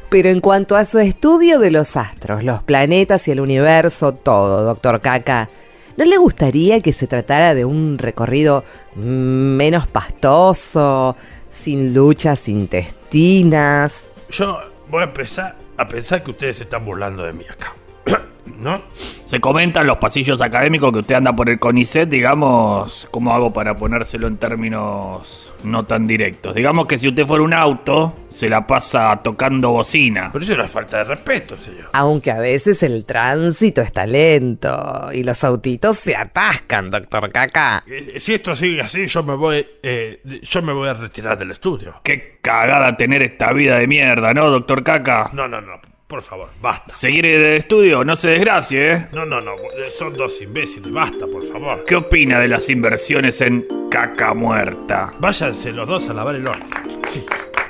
Pero 0.09 0.29
en 0.29 0.41
cuanto 0.41 0.75
a 0.75 0.85
su 0.85 0.99
estudio 0.99 1.59
de 1.59 1.71
los 1.71 1.95
astros, 1.95 2.43
los 2.43 2.63
planetas 2.63 3.27
y 3.27 3.31
el 3.31 3.39
universo, 3.39 4.13
todo, 4.13 4.63
doctor 4.63 4.99
Caca, 4.99 5.49
¿no 5.95 6.05
le 6.05 6.17
gustaría 6.17 6.81
que 6.81 6.91
se 6.91 7.07
tratara 7.07 7.53
de 7.53 7.63
un 7.63 7.97
recorrido 7.97 8.65
mm, 8.95 9.01
menos 9.01 9.87
pastoso, 9.87 11.15
sin 11.51 11.93
luchas 11.93 12.47
intestinas? 12.47 14.03
Yo 14.29 14.59
voy 14.89 15.01
a 15.01 15.05
empezar 15.05 15.55
a 15.77 15.87
pensar 15.87 16.23
que 16.23 16.31
ustedes 16.31 16.57
se 16.57 16.63
están 16.63 16.85
burlando 16.85 17.23
de 17.23 17.33
mí 17.33 17.45
acá. 17.49 17.75
¿No? 18.59 18.81
Se 19.25 19.39
comenta 19.39 19.81
en 19.81 19.87
los 19.87 19.97
pasillos 19.97 20.41
académicos 20.41 20.91
que 20.91 20.99
usted 20.99 21.15
anda 21.15 21.35
por 21.35 21.49
el 21.49 21.59
CONICET, 21.59 22.09
digamos, 22.09 23.07
¿cómo 23.11 23.33
hago 23.33 23.53
para 23.53 23.77
ponérselo 23.77 24.27
en 24.27 24.37
términos 24.37 25.50
no 25.63 25.85
tan 25.85 26.07
directos? 26.07 26.53
Digamos 26.55 26.85
que 26.85 26.97
si 26.99 27.07
usted 27.07 27.25
fuera 27.25 27.43
un 27.43 27.53
auto, 27.53 28.13
se 28.29 28.49
la 28.49 28.65
pasa 28.65 29.19
tocando 29.23 29.71
bocina. 29.71 30.29
Pero 30.31 30.43
eso 30.43 30.57
no 30.57 30.63
es 30.63 30.71
falta 30.71 30.97
de 30.99 31.03
respeto, 31.05 31.57
señor. 31.57 31.89
Aunque 31.93 32.31
a 32.31 32.37
veces 32.39 32.81
el 32.83 33.05
tránsito 33.05 33.81
está 33.81 34.05
lento 34.05 35.09
y 35.13 35.23
los 35.23 35.43
autitos 35.43 35.97
se 35.97 36.15
atascan, 36.15 36.89
doctor 36.89 37.31
Caca. 37.31 37.83
Eh, 37.87 38.19
Si 38.19 38.33
esto 38.33 38.55
sigue 38.55 38.81
así, 38.81 39.07
yo 39.07 39.23
me 39.23 39.35
voy, 39.35 39.65
eh, 39.83 40.21
yo 40.41 40.61
me 40.61 40.73
voy 40.73 40.89
a 40.89 40.93
retirar 40.93 41.37
del 41.37 41.51
estudio. 41.51 41.95
Qué 42.03 42.39
cagada 42.41 42.95
tener 42.97 43.21
esta 43.21 43.53
vida 43.53 43.77
de 43.77 43.87
mierda, 43.87 44.33
¿no, 44.33 44.49
doctor 44.49 44.83
Caca? 44.83 45.29
No, 45.33 45.47
no, 45.47 45.61
no, 45.61 45.79
por 46.11 46.21
favor, 46.21 46.49
basta. 46.61 46.93
Seguir 46.93 47.25
en 47.25 47.39
el 47.41 47.57
estudio, 47.59 48.03
no 48.03 48.17
se 48.17 48.31
desgracie, 48.31 48.91
¿eh? 48.91 49.07
No, 49.13 49.25
no, 49.25 49.39
no, 49.39 49.55
son 49.89 50.13
dos 50.13 50.41
imbéciles, 50.41 50.91
basta, 50.91 51.25
por 51.25 51.41
favor. 51.41 51.85
¿Qué 51.85 51.95
opina 51.95 52.37
de 52.37 52.49
las 52.49 52.69
inversiones 52.69 53.39
en 53.39 53.65
caca 53.89 54.33
muerta? 54.33 55.13
Váyanse 55.19 55.71
los 55.71 55.87
dos 55.87 56.09
a 56.09 56.13
lavar 56.13 56.35
el 56.35 56.45
horno. 56.45 56.65
Sí, 57.07 57.23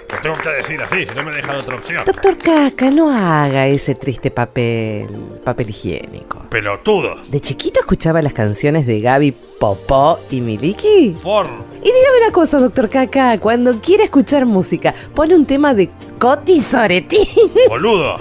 lo 0.10 0.22
tengo 0.22 0.38
que 0.38 0.50
decir 0.50 0.82
así, 0.82 1.06
si 1.06 1.14
no 1.14 1.22
me 1.22 1.34
dejan 1.34 1.56
otra 1.58 1.76
opción. 1.76 2.04
Doctor 2.04 2.36
Caca, 2.40 2.90
no 2.90 3.16
haga 3.16 3.68
ese 3.68 3.94
triste 3.94 4.32
papel, 4.32 5.08
papel 5.44 5.70
higiénico. 5.70 6.40
Pelotudos. 6.50 7.30
¿De 7.30 7.40
chiquito 7.42 7.80
escuchaba 7.80 8.24
las 8.24 8.34
canciones 8.34 8.88
de 8.88 9.02
Gaby 9.02 9.34
Popó 9.60 10.20
y 10.32 10.42
Miliki? 10.42 11.16
Por... 11.22 11.46
Y 11.46 11.86
dígame 11.86 12.18
una 12.24 12.32
cosa, 12.32 12.58
doctor 12.58 12.90
Caca, 12.90 13.40
cuando 13.40 13.80
quiere 13.82 14.06
escuchar 14.06 14.48
música, 14.48 14.96
pone 15.14 15.36
un 15.36 15.46
tema 15.46 15.76
de 15.76 15.90
Coti 16.22 16.60
Soretti. 16.60 17.28
Boludo. 17.68 18.20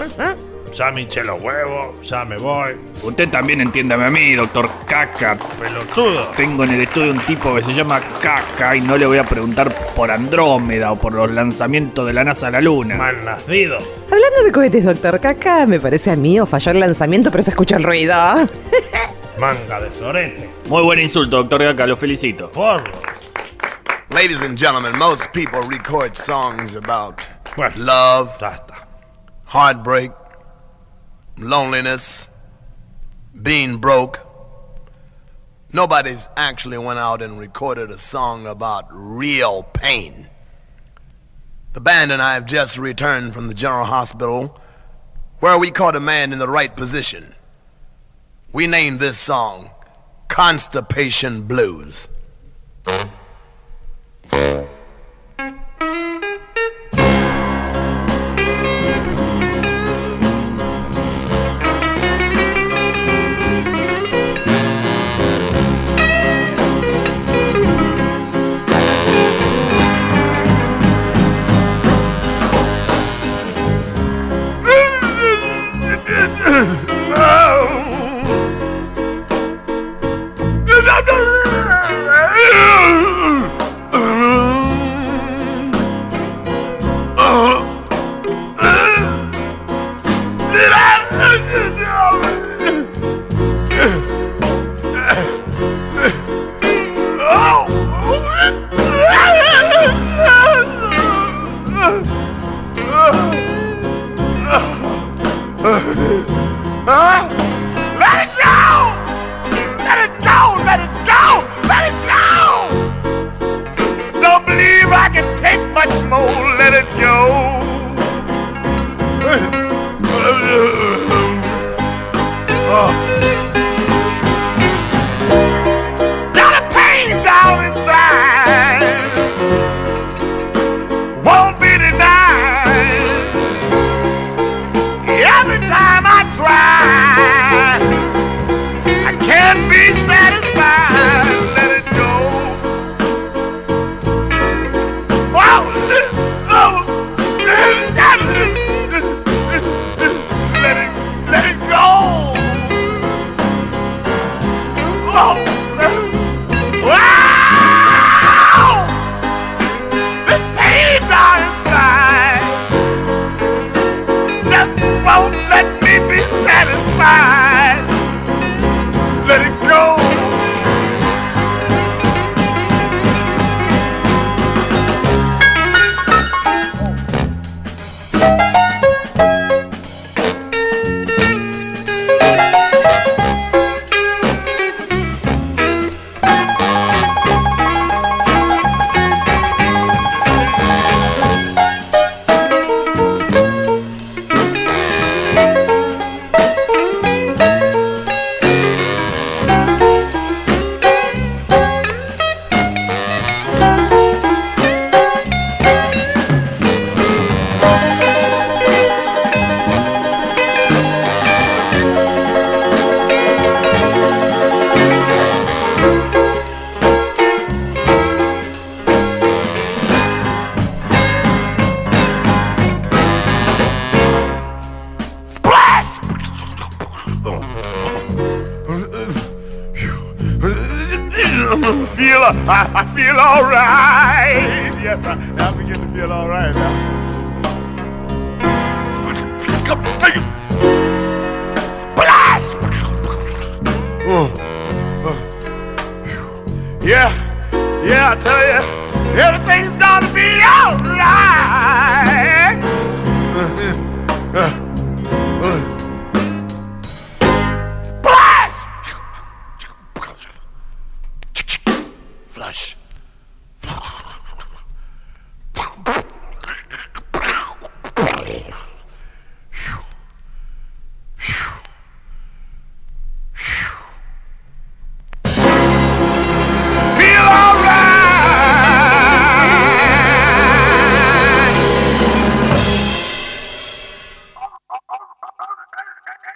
Ya 0.73 0.89
me 0.89 1.01
hinché 1.01 1.23
los 1.23 1.39
huevos, 1.39 2.01
ya 2.01 2.25
me 2.25 2.35
voy. 2.35 2.71
Usted 3.03 3.29
también 3.29 3.61
entiéndame 3.61 4.05
a 4.05 4.09
mí, 4.09 4.33
doctor 4.33 4.67
Caca. 4.87 5.37
Pelotudo. 5.59 6.29
Tengo 6.35 6.63
en 6.63 6.71
el 6.71 6.81
estudio 6.81 7.11
un 7.11 7.19
tipo 7.19 7.53
que 7.53 7.61
se 7.61 7.75
llama 7.75 8.01
Caca 8.19 8.75
y 8.75 8.81
no 8.81 8.97
le 8.97 9.05
voy 9.05 9.19
a 9.19 9.23
preguntar 9.23 9.93
por 9.95 10.09
Andrómeda 10.09 10.93
o 10.93 10.95
por 10.95 11.13
los 11.13 11.29
lanzamientos 11.29 12.07
de 12.07 12.13
la 12.13 12.23
NASA 12.23 12.47
a 12.47 12.49
la 12.49 12.61
Luna. 12.61 12.95
Mal 12.95 13.23
nacido. 13.23 13.77
Hablando 13.77 14.43
de 14.45 14.51
cohetes, 14.51 14.83
doctor 14.83 15.19
Caca, 15.19 15.67
me 15.67 15.79
parece 15.79 16.09
a 16.09 16.15
mí 16.15 16.39
o 16.39 16.47
falló 16.47 16.71
el 16.71 16.79
lanzamiento, 16.79 17.29
pero 17.29 17.43
se 17.43 17.51
escucha 17.51 17.77
el 17.77 17.83
ruido. 17.83 18.15
Manga 19.37 19.79
de 19.79 19.91
florete. 19.91 20.49
Muy 20.69 20.81
buen 20.81 20.97
insulto, 20.97 21.37
doctor 21.37 21.61
Caca, 21.61 21.85
lo 21.85 21.95
felicito. 21.95 22.49
Porro. 22.49 22.99
Ladies 24.09 24.41
and 24.41 24.57
gentlemen, 24.57 24.97
most 24.97 25.31
people 25.31 25.61
record 25.69 26.15
songs 26.15 26.75
about 26.75 27.27
Bueno, 27.55 27.75
love, 27.77 28.41
ya 28.41 28.57
heartbreak, 29.45 30.11
loneliness, 31.37 32.29
being 33.41 33.77
broke. 33.77 34.21
Nobody's 35.73 36.29
actually 36.37 36.77
went 36.77 36.99
out 36.99 37.21
and 37.21 37.37
recorded 37.37 37.91
a 37.91 37.97
song 37.97 38.47
about 38.47 38.87
real 38.91 39.63
pain. 39.63 40.29
The 41.73 41.81
band 41.81 42.13
and 42.13 42.21
I 42.21 42.35
have 42.35 42.45
just 42.45 42.77
returned 42.77 43.33
from 43.33 43.47
the 43.47 43.53
General 43.53 43.85
Hospital 43.85 44.57
where 45.39 45.57
we 45.57 45.71
caught 45.71 45.95
a 45.95 45.99
man 45.99 46.31
in 46.31 46.39
the 46.39 46.47
right 46.47 46.73
position. 46.75 47.35
We 48.53 48.67
named 48.67 49.01
this 49.01 49.17
song 49.17 49.71
Constipation 50.29 51.43
Blues. 51.43 52.07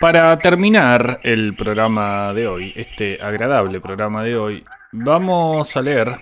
Para 0.05 0.37
terminar 0.37 1.19
el 1.23 1.55
programa 1.55 2.31
de 2.31 2.47
hoy, 2.47 2.71
este 2.75 3.17
agradable 3.19 3.81
programa 3.81 4.21
de 4.21 4.37
hoy, 4.37 4.63
vamos 4.91 5.75
a 5.75 5.81
leer 5.81 6.19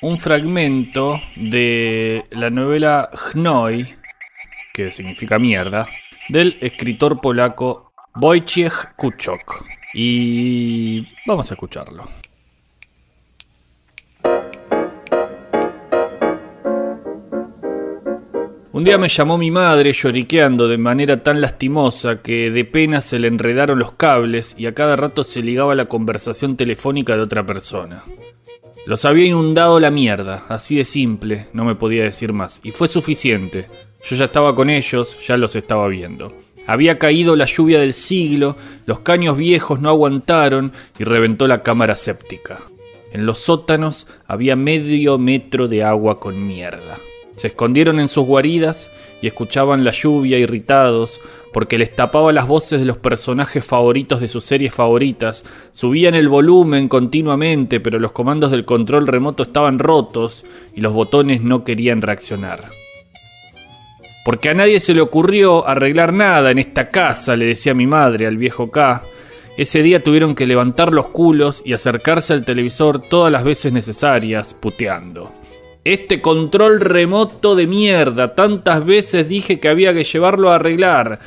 un 0.00 0.18
fragmento 0.18 1.20
de 1.36 2.24
la 2.30 2.48
novela 2.48 3.10
Hnoi, 3.12 3.86
que 4.72 4.90
significa 4.90 5.38
mierda, 5.38 5.86
del 6.30 6.56
escritor 6.62 7.20
polaco 7.20 7.92
Wojciech 8.14 8.94
Kuczok. 8.96 9.62
Y 9.92 11.06
vamos 11.26 11.50
a 11.50 11.54
escucharlo. 11.54 12.08
Un 18.78 18.84
día 18.84 18.96
me 18.96 19.08
llamó 19.08 19.36
mi 19.38 19.50
madre 19.50 19.92
lloriqueando 19.92 20.68
de 20.68 20.78
manera 20.78 21.24
tan 21.24 21.40
lastimosa 21.40 22.22
que 22.22 22.52
de 22.52 22.64
pena 22.64 23.00
se 23.00 23.18
le 23.18 23.26
enredaron 23.26 23.80
los 23.80 23.90
cables 23.90 24.54
y 24.56 24.66
a 24.66 24.72
cada 24.72 24.94
rato 24.94 25.24
se 25.24 25.42
ligaba 25.42 25.74
la 25.74 25.86
conversación 25.86 26.56
telefónica 26.56 27.16
de 27.16 27.22
otra 27.22 27.44
persona. 27.44 28.04
Los 28.86 29.04
había 29.04 29.26
inundado 29.26 29.80
la 29.80 29.90
mierda, 29.90 30.44
así 30.48 30.76
de 30.76 30.84
simple, 30.84 31.48
no 31.52 31.64
me 31.64 31.74
podía 31.74 32.04
decir 32.04 32.32
más, 32.32 32.60
y 32.62 32.70
fue 32.70 32.86
suficiente. 32.86 33.66
Yo 34.08 34.14
ya 34.14 34.26
estaba 34.26 34.54
con 34.54 34.70
ellos, 34.70 35.18
ya 35.26 35.36
los 35.36 35.56
estaba 35.56 35.88
viendo. 35.88 36.32
Había 36.68 37.00
caído 37.00 37.34
la 37.34 37.46
lluvia 37.46 37.80
del 37.80 37.94
siglo, 37.94 38.54
los 38.86 39.00
caños 39.00 39.36
viejos 39.36 39.80
no 39.80 39.88
aguantaron 39.88 40.70
y 41.00 41.02
reventó 41.02 41.48
la 41.48 41.64
cámara 41.64 41.96
séptica. 41.96 42.60
En 43.12 43.26
los 43.26 43.40
sótanos 43.40 44.06
había 44.28 44.54
medio 44.54 45.18
metro 45.18 45.66
de 45.66 45.82
agua 45.82 46.20
con 46.20 46.46
mierda. 46.46 46.96
Se 47.38 47.48
escondieron 47.48 48.00
en 48.00 48.08
sus 48.08 48.26
guaridas 48.26 48.90
y 49.22 49.26
escuchaban 49.26 49.84
la 49.84 49.92
lluvia 49.92 50.38
irritados 50.38 51.20
porque 51.52 51.78
les 51.78 51.94
tapaba 51.94 52.32
las 52.32 52.46
voces 52.46 52.78
de 52.78 52.84
los 52.84 52.98
personajes 52.98 53.64
favoritos 53.64 54.20
de 54.20 54.28
sus 54.28 54.44
series 54.44 54.74
favoritas, 54.74 55.44
subían 55.72 56.14
el 56.14 56.28
volumen 56.28 56.88
continuamente 56.88 57.80
pero 57.80 57.98
los 57.98 58.12
comandos 58.12 58.50
del 58.50 58.64
control 58.64 59.06
remoto 59.06 59.44
estaban 59.44 59.78
rotos 59.78 60.44
y 60.74 60.80
los 60.80 60.92
botones 60.92 61.40
no 61.40 61.64
querían 61.64 62.02
reaccionar. 62.02 62.70
Porque 64.24 64.50
a 64.50 64.54
nadie 64.54 64.78
se 64.78 64.92
le 64.92 65.00
ocurrió 65.00 65.66
arreglar 65.66 66.12
nada 66.12 66.50
en 66.50 66.58
esta 66.58 66.90
casa, 66.90 67.34
le 67.34 67.46
decía 67.46 67.72
mi 67.72 67.86
madre 67.86 68.26
al 68.26 68.36
viejo 68.36 68.70
K. 68.70 69.02
Ese 69.56 69.82
día 69.82 70.02
tuvieron 70.04 70.34
que 70.34 70.46
levantar 70.46 70.92
los 70.92 71.08
culos 71.08 71.62
y 71.64 71.72
acercarse 71.72 72.34
al 72.34 72.44
televisor 72.44 73.00
todas 73.00 73.32
las 73.32 73.42
veces 73.42 73.72
necesarias, 73.72 74.52
puteando. 74.52 75.32
Este 75.88 76.20
control 76.20 76.82
remoto 76.82 77.56
de 77.56 77.66
mierda, 77.66 78.34
tantas 78.34 78.84
veces 78.84 79.26
dije 79.26 79.58
que 79.58 79.70
había 79.70 79.94
que 79.94 80.04
llevarlo 80.04 80.50
a 80.50 80.56
arreglar. 80.56 81.18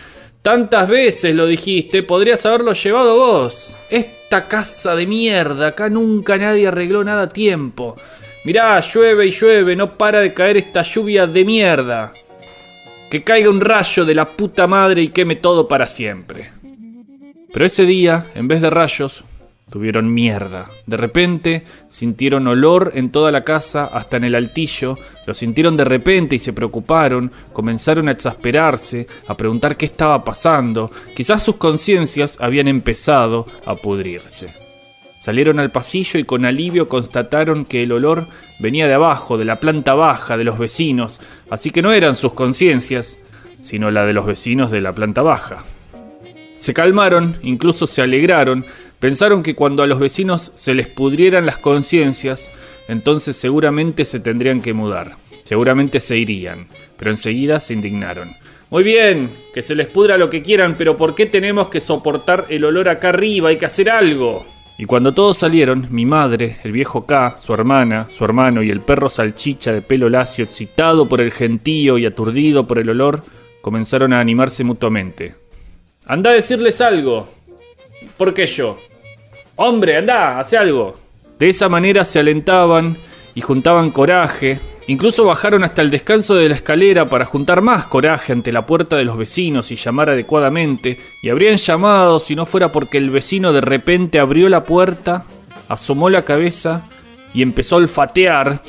Tantas 0.43 0.88
veces 0.88 1.34
lo 1.34 1.47
dijiste, 1.47 2.03
podrías 2.03 2.45
haberlo 2.45 2.74
llevado 2.74 3.16
vos. 3.16 3.76
Esta 3.89 4.47
casa 4.47 4.95
de 4.95 5.07
mierda, 5.07 5.70
acá 5.70 5.89
nunca 5.89 6.38
nadie 6.38 6.68
arregló 6.68 7.03
nada 7.03 7.24
a 7.24 7.30
tiempo. 7.30 7.95
Mirá, 8.45 8.80
llueve 8.82 9.26
y 9.26 9.32
llueve, 9.32 9.76
no 9.76 9.97
para 9.97 10.20
de 10.20 10.32
caer 10.32 10.57
esta 10.57 10.84
lluvia 10.84 11.26
de 11.26 11.43
mierda. 11.43 12.14
Que 13.09 13.24
caiga 13.24 13.49
un 13.49 13.62
rayo 13.62 14.05
de 14.05 14.14
la 14.14 14.28
puta 14.28 14.68
madre 14.68 15.01
y 15.01 15.07
queme 15.07 15.38
todo 15.38 15.68
para 15.68 15.88
siempre. 15.88 16.51
Pero 17.51 17.66
ese 17.66 17.88
día, 17.88 18.28
en 18.36 18.47
vez 18.47 18.62
de 18.62 18.70
rayos, 18.70 19.24
tuvieron 19.72 20.14
mierda. 20.14 20.70
De 20.86 20.98
repente 20.98 21.64
sintieron 21.90 22.46
olor 22.48 22.92
en 22.94 23.10
toda 23.10 23.32
la 23.32 23.44
casa, 23.44 23.86
hasta 23.86 24.18
en 24.18 24.26
el 24.26 24.36
altillo. 24.36 24.98
Lo 25.26 25.34
sintieron 25.34 25.78
de 25.78 25.86
repente 25.86 26.36
y 26.36 26.40
se 26.40 26.54
preocuparon, 26.54 27.32
comenzaron 27.54 28.10
a 28.10 28.12
exasperarse, 28.12 29.08
a 29.28 29.36
preguntar 29.36 29.78
qué 29.78 29.86
estaba 29.86 30.24
pasando. 30.24 30.92
Quizás 31.16 31.42
sus 31.42 31.56
conciencias 31.56 32.38
habían 32.42 32.68
empezado 32.68 33.48
a 33.66 33.76
pudrirse. 33.76 34.50
Salieron 35.22 35.60
al 35.60 35.72
pasillo 35.72 36.20
y 36.20 36.26
con 36.26 36.46
alivio 36.46 36.90
constataron 36.90 37.64
que 37.64 37.84
el 37.84 37.94
olor 37.94 38.26
venía 38.60 38.88
de 38.88 38.94
abajo, 38.94 39.38
de 39.38 39.46
la 39.46 39.58
planta 39.60 39.94
baja, 39.94 40.36
de 40.36 40.44
los 40.44 40.58
vecinos, 40.60 41.22
así 41.50 41.72
que 41.72 41.82
no 41.82 41.94
eran 41.94 42.16
sus 42.16 42.34
conciencias, 42.34 43.18
sino 43.62 43.90
la 43.92 44.06
de 44.06 44.14
los 44.14 44.26
vecinos 44.26 44.70
de 44.72 44.82
la 44.82 44.92
planta 44.94 45.22
baja. 45.22 45.64
Se 46.58 46.74
calmaron, 46.74 47.38
incluso 47.42 47.88
se 47.88 48.02
alegraron, 48.02 48.66
pensaron 49.02 49.43
que 49.43 49.56
cuando 49.56 49.84
a 49.84 49.88
los 49.88 49.99
vecinos 49.99 50.52
se 50.56 50.74
les 50.74 50.88
pudrieran 50.88 51.45
las 51.45 51.58
conciencias, 51.58 52.49
entonces 52.88 53.36
seguramente 53.36 54.06
se 54.06 54.20
tendrían 54.20 54.62
que 54.62 54.74
mudar, 54.74 55.18
seguramente 55.43 55.99
se 55.99 56.18
irían, 56.18 56.68
pero 56.97 57.12
enseguida 57.12 57.60
se 57.60 57.74
indignaron. 57.74 58.30
Muy 58.70 58.84
bien, 58.84 59.30
que 59.54 59.64
se 59.64 59.76
les 59.76 59.88
pudra 59.88 60.18
lo 60.18 60.30
que 60.30 60.43
quieran, 60.43 60.76
pero 60.78 60.95
¿por 60.95 61.16
qué 61.16 61.26
tenemos 61.26 61.68
que 61.68 61.82
soportar 61.82 62.45
el 62.47 62.64
olor 62.64 62.88
acá 62.88 63.10
arriba? 63.10 63.49
Hay 63.49 63.58
que 63.58 63.66
hacer 63.66 63.89
algo. 63.89 64.45
Y 64.78 64.86
cuando 64.86 65.14
todos 65.14 65.38
salieron, 65.38 65.88
mi 65.89 66.06
madre, 66.06 66.60
el 66.64 66.72
viejo 66.72 67.06
K, 67.06 67.38
su 67.38 67.54
hermana, 67.54 68.08
su 68.10 68.24
hermano 68.24 68.64
y 68.64 68.70
el 68.70 68.82
perro 68.82 69.10
salchicha 69.10 69.74
de 69.74 69.82
pelo 69.82 70.10
lacio, 70.10 70.45
excitado 70.45 71.08
por 71.08 71.22
el 71.22 71.32
gentío 71.32 71.97
y 71.97 72.06
aturdido 72.06 72.68
por 72.68 72.80
el 72.80 72.89
olor, 72.89 73.24
comenzaron 73.62 74.14
a 74.14 74.20
animarse 74.20 74.64
mutuamente. 74.64 75.36
Anda 76.06 76.30
a 76.30 76.34
decirles 76.34 76.82
algo. 76.82 77.28
¿Por 78.18 78.34
qué 78.34 78.47
yo? 78.47 78.78
Hombre, 79.64 79.95
anda, 79.95 80.39
hace 80.39 80.57
algo. 80.57 80.97
De 81.38 81.47
esa 81.47 81.70
manera 81.70 82.03
se 82.03 82.18
alentaban 82.18 82.97
y 83.36 83.41
juntaban 83.41 83.91
coraje. 83.91 84.59
Incluso 84.88 85.24
bajaron 85.24 85.64
hasta 85.64 85.84
el 85.84 85.91
descanso 85.91 86.34
de 86.34 86.49
la 86.49 86.55
escalera 86.55 87.05
para 87.05 87.26
juntar 87.26 87.62
más 87.62 87.84
coraje 87.84 88.34
ante 88.34 88.51
la 88.51 88.66
puerta 88.66 88.95
de 88.95 89.03
los 89.03 89.18
vecinos 89.18 89.70
y 89.70 89.76
llamar 89.76 90.09
adecuadamente. 90.09 90.97
Y 91.22 91.30
habrían 91.30 91.57
llamado 91.57 92.20
si 92.20 92.36
no 92.36 92.47
fuera 92.47 92.70
porque 92.70 92.97
el 92.97 93.12
vecino 93.12 93.53
de 93.53 93.62
repente 93.62 94.18
abrió 94.18 94.49
la 94.49 94.64
puerta, 94.64 95.26
asomó 95.70 96.09
la 96.09 96.26
cabeza 96.26 96.88
y 97.32 97.43
empezó 97.43 97.76
a 97.76 97.80
olfatear. 97.80 98.64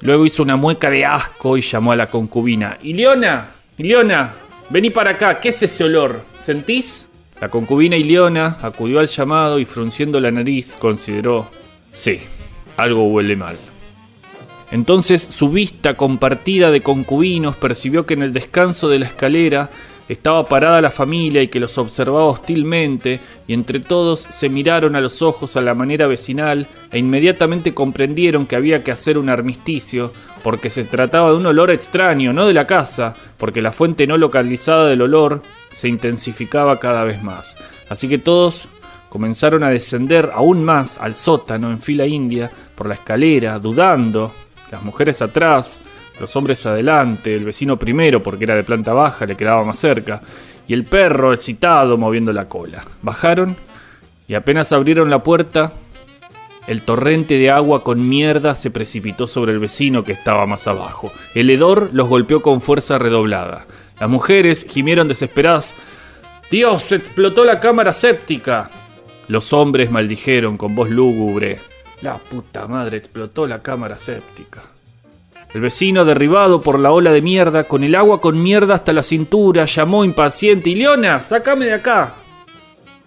Luego 0.00 0.24
hizo 0.24 0.42
una 0.42 0.56
mueca 0.56 0.88
de 0.88 1.04
asco 1.04 1.58
y 1.58 1.60
llamó 1.60 1.92
a 1.92 1.96
la 1.96 2.08
concubina. 2.08 2.78
Iliona, 2.82 3.48
Iliona, 3.76 4.36
vení 4.70 4.88
para 4.88 5.10
acá, 5.10 5.38
¿qué 5.38 5.50
es 5.50 5.62
ese 5.62 5.84
olor? 5.84 6.22
¿Sentís? 6.40 7.05
La 7.40 7.50
concubina 7.50 7.96
Iliona 7.96 8.56
acudió 8.62 8.98
al 8.98 9.08
llamado 9.08 9.58
y 9.58 9.64
frunciendo 9.66 10.20
la 10.20 10.30
nariz 10.30 10.74
consideró, 10.78 11.50
sí, 11.92 12.18
algo 12.76 13.08
huele 13.08 13.36
mal. 13.36 13.56
Entonces 14.70 15.22
su 15.22 15.50
vista 15.50 15.94
compartida 15.96 16.70
de 16.70 16.80
concubinos 16.80 17.56
percibió 17.56 18.06
que 18.06 18.14
en 18.14 18.22
el 18.22 18.32
descanso 18.32 18.88
de 18.88 18.98
la 18.98 19.06
escalera 19.06 19.70
estaba 20.08 20.48
parada 20.48 20.80
la 20.80 20.90
familia 20.90 21.42
y 21.42 21.48
que 21.48 21.60
los 21.60 21.78
observaba 21.78 22.26
hostilmente, 22.26 23.20
y 23.48 23.52
entre 23.52 23.80
todos 23.80 24.20
se 24.20 24.48
miraron 24.48 24.96
a 24.96 25.00
los 25.00 25.20
ojos 25.20 25.56
a 25.56 25.60
la 25.60 25.74
manera 25.74 26.06
vecinal 26.06 26.66
e 26.92 26.98
inmediatamente 26.98 27.74
comprendieron 27.74 28.46
que 28.46 28.56
había 28.56 28.84
que 28.84 28.92
hacer 28.92 29.18
un 29.18 29.28
armisticio, 29.28 30.12
porque 30.42 30.70
se 30.70 30.84
trataba 30.84 31.30
de 31.30 31.36
un 31.36 31.46
olor 31.46 31.70
extraño, 31.70 32.32
no 32.32 32.46
de 32.46 32.54
la 32.54 32.66
casa, 32.66 33.16
porque 33.36 33.62
la 33.62 33.72
fuente 33.72 34.06
no 34.06 34.16
localizada 34.16 34.86
del 34.86 35.02
olor 35.02 35.42
se 35.76 35.88
intensificaba 35.88 36.80
cada 36.80 37.04
vez 37.04 37.22
más. 37.22 37.54
Así 37.90 38.08
que 38.08 38.16
todos 38.16 38.66
comenzaron 39.10 39.62
a 39.62 39.68
descender 39.68 40.30
aún 40.32 40.64
más 40.64 40.98
al 40.98 41.14
sótano 41.14 41.70
en 41.70 41.80
fila 41.80 42.06
india 42.06 42.50
por 42.74 42.88
la 42.88 42.94
escalera, 42.94 43.58
dudando, 43.58 44.32
las 44.70 44.82
mujeres 44.82 45.20
atrás, 45.20 45.78
los 46.18 46.34
hombres 46.34 46.64
adelante, 46.64 47.34
el 47.34 47.44
vecino 47.44 47.78
primero 47.78 48.22
porque 48.22 48.44
era 48.44 48.54
de 48.54 48.64
planta 48.64 48.94
baja, 48.94 49.26
le 49.26 49.36
quedaba 49.36 49.64
más 49.64 49.78
cerca, 49.78 50.22
y 50.66 50.72
el 50.72 50.84
perro 50.84 51.34
excitado 51.34 51.98
moviendo 51.98 52.32
la 52.32 52.48
cola. 52.48 52.82
Bajaron 53.02 53.54
y 54.26 54.32
apenas 54.32 54.72
abrieron 54.72 55.10
la 55.10 55.22
puerta, 55.22 55.72
El 56.66 56.82
torrente 56.82 57.38
de 57.38 57.50
agua 57.50 57.84
con 57.84 58.08
mierda 58.08 58.56
se 58.56 58.72
precipitó 58.72 59.28
sobre 59.28 59.52
el 59.52 59.60
vecino 59.60 60.02
que 60.02 60.10
estaba 60.10 60.46
más 60.46 60.66
abajo. 60.66 61.12
El 61.34 61.50
hedor 61.50 61.90
los 61.92 62.08
golpeó 62.08 62.42
con 62.42 62.60
fuerza 62.60 62.98
redoblada. 62.98 63.66
Las 63.98 64.08
mujeres 64.08 64.66
gimieron 64.68 65.08
desesperadas. 65.08 65.74
¡Dios! 66.50 66.92
¡Explotó 66.92 67.44
la 67.44 67.60
cámara 67.60 67.92
séptica! 67.92 68.70
Los 69.28 69.52
hombres 69.52 69.90
maldijeron 69.90 70.56
con 70.56 70.74
voz 70.74 70.90
lúgubre. 70.90 71.58
La 72.02 72.18
puta 72.18 72.68
madre, 72.68 72.98
explotó 72.98 73.46
la 73.46 73.62
cámara 73.62 73.98
séptica. 73.98 74.62
El 75.54 75.62
vecino, 75.62 76.04
derribado 76.04 76.60
por 76.60 76.78
la 76.78 76.92
ola 76.92 77.10
de 77.12 77.22
mierda, 77.22 77.64
con 77.64 77.82
el 77.82 77.94
agua 77.94 78.20
con 78.20 78.42
mierda 78.42 78.74
hasta 78.74 78.92
la 78.92 79.02
cintura, 79.02 79.64
llamó 79.64 80.04
impaciente: 80.04 80.70
¡Ileona, 80.70 81.20
sácame 81.20 81.64
de 81.64 81.72
acá! 81.72 82.14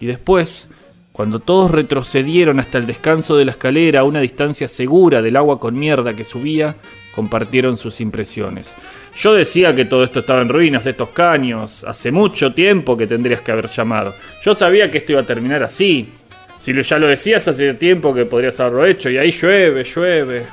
Y 0.00 0.06
después, 0.06 0.68
cuando 1.12 1.38
todos 1.38 1.70
retrocedieron 1.70 2.58
hasta 2.58 2.78
el 2.78 2.86
descanso 2.86 3.36
de 3.36 3.44
la 3.44 3.52
escalera 3.52 4.00
a 4.00 4.04
una 4.04 4.20
distancia 4.20 4.68
segura 4.68 5.22
del 5.22 5.36
agua 5.36 5.60
con 5.60 5.78
mierda 5.78 6.14
que 6.14 6.24
subía, 6.24 6.76
compartieron 7.14 7.76
sus 7.76 8.00
impresiones. 8.00 8.74
Yo 9.18 9.34
decía 9.34 9.74
que 9.74 9.84
todo 9.84 10.04
esto 10.04 10.20
estaba 10.20 10.40
en 10.40 10.48
ruinas, 10.48 10.86
estos 10.86 11.10
caños. 11.10 11.84
Hace 11.84 12.10
mucho 12.10 12.52
tiempo 12.52 12.96
que 12.96 13.06
tendrías 13.06 13.40
que 13.40 13.52
haber 13.52 13.68
llamado. 13.68 14.14
Yo 14.42 14.54
sabía 14.54 14.90
que 14.90 14.98
esto 14.98 15.12
iba 15.12 15.20
a 15.20 15.26
terminar 15.26 15.62
así. 15.62 16.08
Si 16.58 16.72
ya 16.82 16.98
lo 16.98 17.06
decías 17.06 17.48
hace 17.48 17.74
tiempo 17.74 18.14
que 18.14 18.26
podrías 18.26 18.60
haberlo 18.60 18.84
hecho, 18.84 19.08
y 19.08 19.18
ahí 19.18 19.30
llueve, 19.30 19.84
llueve. 19.84 20.46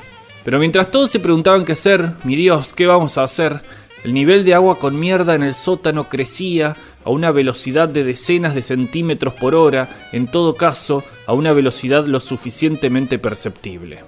Pero 0.45 0.59
mientras 0.59 0.89
todos 0.89 1.11
se 1.11 1.19
preguntaban 1.19 1.65
qué 1.65 1.73
hacer, 1.73 2.11
mi 2.23 2.35
Dios, 2.35 2.73
¿qué 2.73 2.87
vamos 2.87 3.17
a 3.17 3.23
hacer? 3.23 3.59
El 4.05 4.13
nivel 4.13 4.45
de 4.45 4.53
agua 4.53 4.79
con 4.79 4.97
mierda 4.97 5.35
en 5.35 5.43
el 5.43 5.53
sótano 5.53 6.07
crecía 6.07 6.77
a 7.03 7.09
una 7.09 7.31
velocidad 7.31 7.89
de 7.89 8.05
decenas 8.05 8.55
de 8.55 8.63
centímetros 8.63 9.33
por 9.33 9.55
hora, 9.55 9.89
en 10.13 10.27
todo 10.27 10.55
caso, 10.55 11.03
a 11.25 11.33
una 11.33 11.51
velocidad 11.51 12.05
lo 12.05 12.21
suficientemente 12.21 13.19
perceptible. 13.19 13.99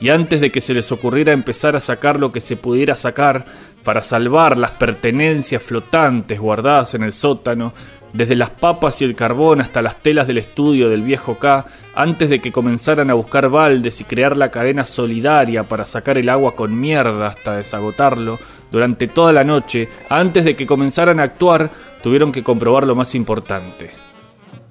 Y 0.00 0.10
antes 0.10 0.40
de 0.40 0.50
que 0.50 0.60
se 0.60 0.74
les 0.74 0.92
ocurriera 0.92 1.32
empezar 1.32 1.76
a 1.76 1.80
sacar 1.80 2.20
lo 2.20 2.32
que 2.32 2.40
se 2.40 2.56
pudiera 2.56 2.96
sacar 2.96 3.44
para 3.82 4.02
salvar 4.02 4.58
las 4.58 4.72
pertenencias 4.72 5.62
flotantes 5.62 6.38
guardadas 6.38 6.94
en 6.94 7.02
el 7.02 7.12
sótano, 7.12 7.72
desde 8.12 8.34
las 8.34 8.50
papas 8.50 9.00
y 9.00 9.04
el 9.04 9.14
carbón 9.14 9.60
hasta 9.60 9.82
las 9.82 9.96
telas 9.96 10.26
del 10.26 10.38
estudio 10.38 10.88
del 10.88 11.02
viejo 11.02 11.38
K, 11.38 11.66
antes 11.94 12.28
de 12.28 12.40
que 12.40 12.52
comenzaran 12.52 13.10
a 13.10 13.14
buscar 13.14 13.48
baldes 13.48 14.00
y 14.00 14.04
crear 14.04 14.36
la 14.36 14.50
cadena 14.50 14.84
solidaria 14.84 15.64
para 15.64 15.84
sacar 15.84 16.18
el 16.18 16.28
agua 16.28 16.54
con 16.54 16.78
mierda 16.78 17.28
hasta 17.28 17.56
desagotarlo, 17.56 18.38
durante 18.70 19.06
toda 19.06 19.32
la 19.32 19.44
noche, 19.44 19.88
antes 20.08 20.44
de 20.44 20.56
que 20.56 20.66
comenzaran 20.66 21.20
a 21.20 21.24
actuar, 21.24 21.70
tuvieron 22.02 22.32
que 22.32 22.42
comprobar 22.42 22.86
lo 22.86 22.94
más 22.94 23.14
importante. 23.14 24.05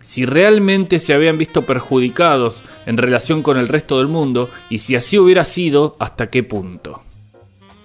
Si 0.05 0.23
realmente 0.23 0.99
se 0.99 1.15
habían 1.15 1.39
visto 1.39 1.63
perjudicados 1.63 2.63
en 2.85 2.95
relación 2.95 3.41
con 3.41 3.57
el 3.57 3.67
resto 3.67 3.97
del 3.97 4.07
mundo 4.07 4.51
y 4.69 4.77
si 4.77 4.95
así 4.95 5.17
hubiera 5.17 5.45
sido, 5.45 5.95
hasta 5.99 6.29
qué 6.29 6.43
punto. 6.43 7.01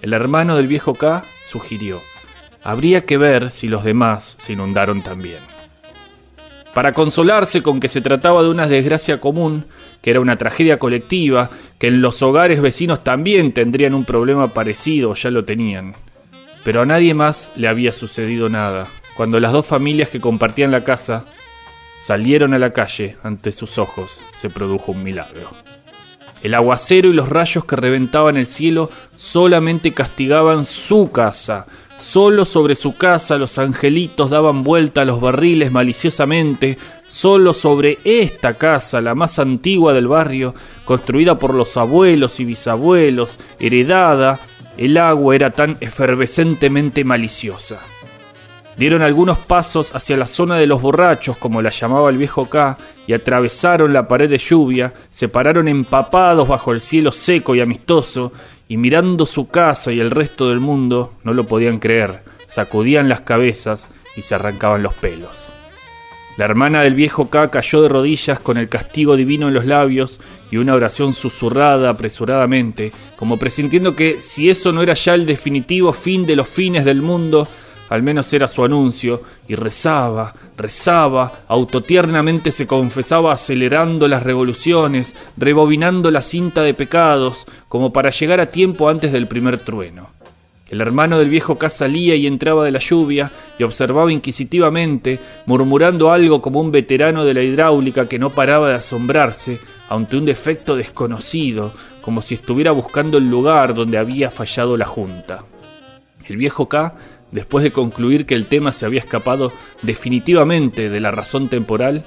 El 0.03 0.13
hermano 0.13 0.55
del 0.55 0.67
viejo 0.67 0.93
K 0.93 1.25
sugirió, 1.43 1.99
habría 2.63 3.05
que 3.05 3.17
ver 3.17 3.49
si 3.49 3.67
los 3.67 3.83
demás 3.83 4.35
se 4.37 4.53
inundaron 4.53 5.01
también. 5.01 5.39
Para 6.75 6.93
consolarse 6.93 7.63
con 7.63 7.79
que 7.79 7.87
se 7.87 8.01
trataba 8.01 8.43
de 8.43 8.49
una 8.49 8.67
desgracia 8.67 9.19
común, 9.19 9.65
que 10.03 10.11
era 10.11 10.19
una 10.19 10.37
tragedia 10.37 10.77
colectiva, 10.77 11.49
que 11.79 11.87
en 11.87 12.03
los 12.03 12.21
hogares 12.21 12.61
vecinos 12.61 13.03
también 13.03 13.51
tendrían 13.51 13.95
un 13.95 14.05
problema 14.05 14.49
parecido, 14.49 15.15
ya 15.15 15.31
lo 15.31 15.43
tenían. 15.43 15.95
Pero 16.63 16.81
a 16.81 16.85
nadie 16.85 17.15
más 17.15 17.51
le 17.55 17.67
había 17.67 17.91
sucedido 17.91 18.47
nada. 18.47 18.89
Cuando 19.17 19.39
las 19.39 19.53
dos 19.53 19.65
familias 19.65 20.09
que 20.09 20.21
compartían 20.21 20.69
la 20.69 20.83
casa 20.83 21.25
salieron 22.01 22.53
a 22.53 22.59
la 22.59 22.73
calle, 22.73 23.17
ante 23.23 23.51
sus 23.51 23.77
ojos 23.77 24.21
se 24.35 24.49
produjo 24.49 24.91
un 24.91 25.03
milagro. 25.03 25.51
El 26.41 26.55
aguacero 26.55 27.09
y 27.09 27.13
los 27.13 27.29
rayos 27.29 27.65
que 27.65 27.75
reventaban 27.75 28.35
el 28.35 28.47
cielo 28.47 28.89
solamente 29.15 29.93
castigaban 29.93 30.65
su 30.65 31.11
casa. 31.11 31.67
Solo 31.99 32.45
sobre 32.45 32.75
su 32.75 32.95
casa 32.95 33.37
los 33.37 33.59
angelitos 33.59 34.31
daban 34.31 34.63
vuelta 34.63 35.01
a 35.01 35.05
los 35.05 35.21
barriles 35.21 35.71
maliciosamente. 35.71 36.79
Solo 37.05 37.53
sobre 37.53 37.99
esta 38.03 38.55
casa, 38.55 39.01
la 39.01 39.13
más 39.13 39.37
antigua 39.37 39.93
del 39.93 40.07
barrio, 40.07 40.55
construida 40.83 41.37
por 41.37 41.53
los 41.53 41.77
abuelos 41.77 42.39
y 42.39 42.45
bisabuelos, 42.45 43.37
heredada, 43.59 44.39
el 44.77 44.97
agua 44.97 45.35
era 45.35 45.51
tan 45.51 45.77
efervescentemente 45.79 47.03
maliciosa. 47.03 47.79
Dieron 48.77 49.01
algunos 49.01 49.37
pasos 49.37 49.93
hacia 49.93 50.17
la 50.17 50.27
zona 50.27 50.57
de 50.57 50.65
los 50.65 50.81
borrachos, 50.81 51.37
como 51.37 51.61
la 51.61 51.69
llamaba 51.69 52.09
el 52.09 52.17
viejo 52.17 52.49
K, 52.49 52.77
y 53.05 53.13
atravesaron 53.13 53.93
la 53.93 54.07
pared 54.07 54.29
de 54.29 54.37
lluvia, 54.37 54.93
se 55.09 55.27
pararon 55.27 55.67
empapados 55.67 56.47
bajo 56.47 56.71
el 56.71 56.81
cielo 56.81 57.11
seco 57.11 57.53
y 57.53 57.61
amistoso, 57.61 58.31
y 58.67 58.77
mirando 58.77 59.25
su 59.25 59.49
casa 59.49 59.91
y 59.91 59.99
el 59.99 60.11
resto 60.11 60.49
del 60.49 60.61
mundo, 60.61 61.13
no 61.23 61.33
lo 61.33 61.45
podían 61.45 61.79
creer, 61.79 62.21
sacudían 62.47 63.09
las 63.09 63.21
cabezas 63.21 63.89
y 64.15 64.21
se 64.21 64.35
arrancaban 64.35 64.81
los 64.81 64.93
pelos. 64.93 65.51
La 66.37 66.45
hermana 66.45 66.81
del 66.81 66.95
viejo 66.95 67.29
K 67.29 67.49
cayó 67.49 67.81
de 67.81 67.89
rodillas 67.89 68.39
con 68.39 68.57
el 68.57 68.69
castigo 68.69 69.17
divino 69.17 69.49
en 69.49 69.53
los 69.53 69.65
labios 69.65 70.21
y 70.49 70.57
una 70.57 70.73
oración 70.73 71.13
susurrada 71.13 71.89
apresuradamente, 71.89 72.93
como 73.17 73.37
presintiendo 73.37 73.95
que 73.95 74.21
si 74.21 74.49
eso 74.49 74.71
no 74.71 74.81
era 74.81 74.93
ya 74.93 75.13
el 75.13 75.25
definitivo 75.25 75.91
fin 75.91 76.25
de 76.25 76.37
los 76.37 76.47
fines 76.47 76.85
del 76.85 77.01
mundo, 77.01 77.49
al 77.91 78.03
menos 78.03 78.31
era 78.31 78.47
su 78.47 78.63
anuncio, 78.63 79.21
y 79.49 79.55
rezaba, 79.55 80.33
rezaba, 80.55 81.39
autotiernamente 81.49 82.53
se 82.53 82.65
confesaba 82.65 83.33
acelerando 83.33 84.07
las 84.07 84.23
revoluciones, 84.23 85.13
rebobinando 85.35 86.09
la 86.09 86.21
cinta 86.21 86.63
de 86.63 86.73
pecados, 86.73 87.45
como 87.67 87.91
para 87.91 88.09
llegar 88.09 88.39
a 88.39 88.45
tiempo 88.45 88.87
antes 88.87 89.11
del 89.11 89.27
primer 89.27 89.59
trueno. 89.59 90.07
El 90.69 90.79
hermano 90.79 91.19
del 91.19 91.27
viejo 91.27 91.57
K 91.57 91.69
salía 91.69 92.15
y 92.15 92.27
entraba 92.27 92.63
de 92.63 92.71
la 92.71 92.79
lluvia 92.79 93.29
y 93.59 93.63
observaba 93.63 94.09
inquisitivamente, 94.09 95.19
murmurando 95.45 96.13
algo 96.13 96.41
como 96.41 96.61
un 96.61 96.71
veterano 96.71 97.25
de 97.25 97.33
la 97.33 97.41
hidráulica 97.41 98.07
que 98.07 98.19
no 98.19 98.29
paraba 98.29 98.69
de 98.69 98.75
asombrarse 98.75 99.59
ante 99.89 100.15
un 100.15 100.23
defecto 100.23 100.77
desconocido, 100.77 101.73
como 102.01 102.21
si 102.21 102.35
estuviera 102.35 102.71
buscando 102.71 103.17
el 103.17 103.29
lugar 103.29 103.73
donde 103.73 103.97
había 103.97 104.31
fallado 104.31 104.77
la 104.77 104.85
junta. 104.85 105.43
El 106.31 106.37
viejo 106.37 106.69
K 106.69 106.95
después 107.31 107.63
de 107.63 107.71
concluir 107.71 108.25
que 108.25 108.35
el 108.35 108.45
tema 108.45 108.71
se 108.71 108.85
había 108.85 108.99
escapado 108.99 109.51
definitivamente 109.81 110.89
de 110.89 110.99
la 110.99 111.11
razón 111.11 111.49
temporal, 111.49 112.03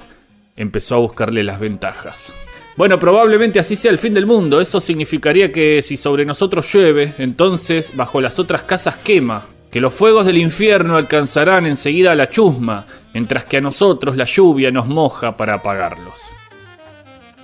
empezó 0.55 0.95
a 0.95 0.99
buscarle 0.99 1.43
las 1.43 1.59
ventajas. 1.59 2.33
Bueno, 2.77 2.99
probablemente 2.99 3.59
así 3.59 3.75
sea 3.75 3.91
el 3.91 3.97
fin 3.97 4.13
del 4.13 4.25
mundo. 4.25 4.59
Eso 4.59 4.81
significaría 4.81 5.51
que 5.51 5.81
si 5.81 5.95
sobre 5.95 6.25
nosotros 6.25 6.71
llueve, 6.71 7.13
entonces 7.17 7.93
bajo 7.95 8.19
las 8.19 8.37
otras 8.37 8.63
casas 8.63 8.97
quema. 8.97 9.45
Que 9.71 9.81
los 9.81 9.93
fuegos 9.93 10.25
del 10.25 10.37
infierno 10.37 10.95
alcanzarán 10.95 11.65
enseguida 11.65 12.11
a 12.11 12.15
la 12.15 12.29
chusma, 12.29 12.85
mientras 13.13 13.45
que 13.45 13.57
a 13.57 13.61
nosotros 13.61 14.15
la 14.15 14.25
lluvia 14.25 14.71
nos 14.71 14.87
moja 14.87 15.35
para 15.35 15.55
apagarlos. 15.55 16.21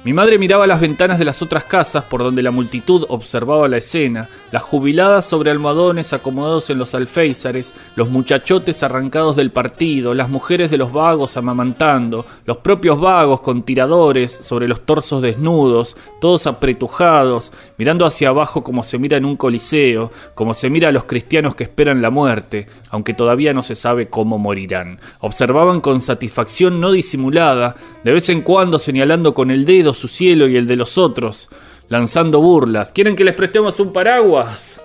Mi 0.04 0.14
madre 0.14 0.40
miraba 0.40 0.66
las 0.66 0.82
ventanas 0.82 1.20
de 1.20 1.26
las 1.26 1.44
otras 1.44 1.66
casas 1.66 2.06
por 2.06 2.24
donde 2.24 2.42
la 2.42 2.50
multitud 2.50 3.06
observaba 3.10 3.68
la 3.68 3.78
escena, 3.78 4.30
las 4.52 4.64
jubiladas 4.64 5.28
sobre 5.28 5.52
almohadones 5.52 6.12
acomodados 6.12 6.72
en 6.72 6.80
los 6.80 6.96
alféizares, 6.96 7.76
los 7.96 8.10
muchachotes 8.10 8.82
arrancados 8.82 9.36
del 9.36 9.52
partido, 9.52 10.16
las 10.16 10.28
mujeres 10.28 10.72
de 10.72 10.80
los 10.80 10.92
vagos 10.92 11.38
amamantando, 11.38 12.26
los 12.46 12.58
propios 12.58 13.00
vagos 13.00 13.42
con 13.42 13.62
tiradores 13.62 14.32
sobre 14.42 14.68
los 14.68 14.88
torsos 14.88 15.22
desnudos, 15.22 15.96
todos 16.20 16.48
apretujados, 16.48 17.52
mirando 17.78 18.08
hacia 18.08 18.30
abajo 18.30 18.64
como 18.64 18.84
se 18.84 18.98
mira 18.98 19.18
en 19.18 19.26
un 19.26 19.38
coliseo, 19.38 20.12
como 20.34 20.56
se 20.56 20.72
mira 20.72 20.90
a 20.90 20.92
los 20.92 21.04
cristianos 21.04 21.54
que 21.54 21.66
esperan 21.66 22.02
la 22.02 22.10
muerte, 22.10 22.66
aunque 22.90 23.14
todavía 23.14 23.54
no 23.54 23.62
se 23.62 23.76
sabe 23.76 24.10
cómo 24.10 24.40
morirán. 24.40 25.00
Observaban 25.20 25.80
con 25.80 26.02
satisfacción 26.02 26.82
no 26.82 26.92
disimulada, 26.92 27.76
de 28.04 28.14
vez 28.14 28.30
en 28.30 28.42
cuando 28.42 28.80
señalando 28.80 29.36
con 29.36 29.52
el 29.52 29.64
dedo 29.64 29.91
su 29.94 30.08
cielo 30.08 30.48
y 30.48 30.58
el 30.58 30.68
de 30.68 30.76
los 30.76 30.98
otros, 30.98 31.50
lanzando 31.90 32.42
burlas. 32.42 32.92
¿Quieren 32.92 33.16
que 33.16 33.24
les 33.24 33.36
prestemos 33.36 33.80
un 33.80 33.94
paraguas? 33.94 34.82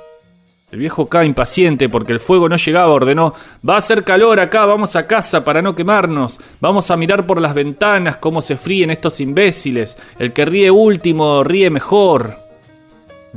El 0.73 0.81
viejo 0.81 1.07
K, 1.07 1.25
impaciente 1.25 1.89
porque 1.89 2.13
el 2.13 2.21
fuego 2.21 2.49
no 2.49 2.57
llegaba, 2.57 2.93
ordenó, 2.93 3.35
va 3.67 3.75
a 3.75 3.79
hacer 3.79 4.03
calor 4.03 4.41
acá, 4.41 4.67
vamos 4.67 4.97
a 4.97 5.07
casa 5.07 5.45
para 5.45 5.63
no 5.63 5.77
quemarnos, 5.77 6.41
vamos 6.61 6.91
a 6.91 6.97
mirar 6.97 7.25
por 7.25 7.41
las 7.41 7.55
ventanas 7.55 8.17
cómo 8.17 8.43
se 8.43 8.57
fríen 8.57 8.91
estos 8.91 9.21
imbéciles, 9.21 9.97
el 10.19 10.33
que 10.33 10.45
ríe 10.45 10.71
último 10.71 11.45
ríe 11.45 11.71
mejor. 11.71 12.46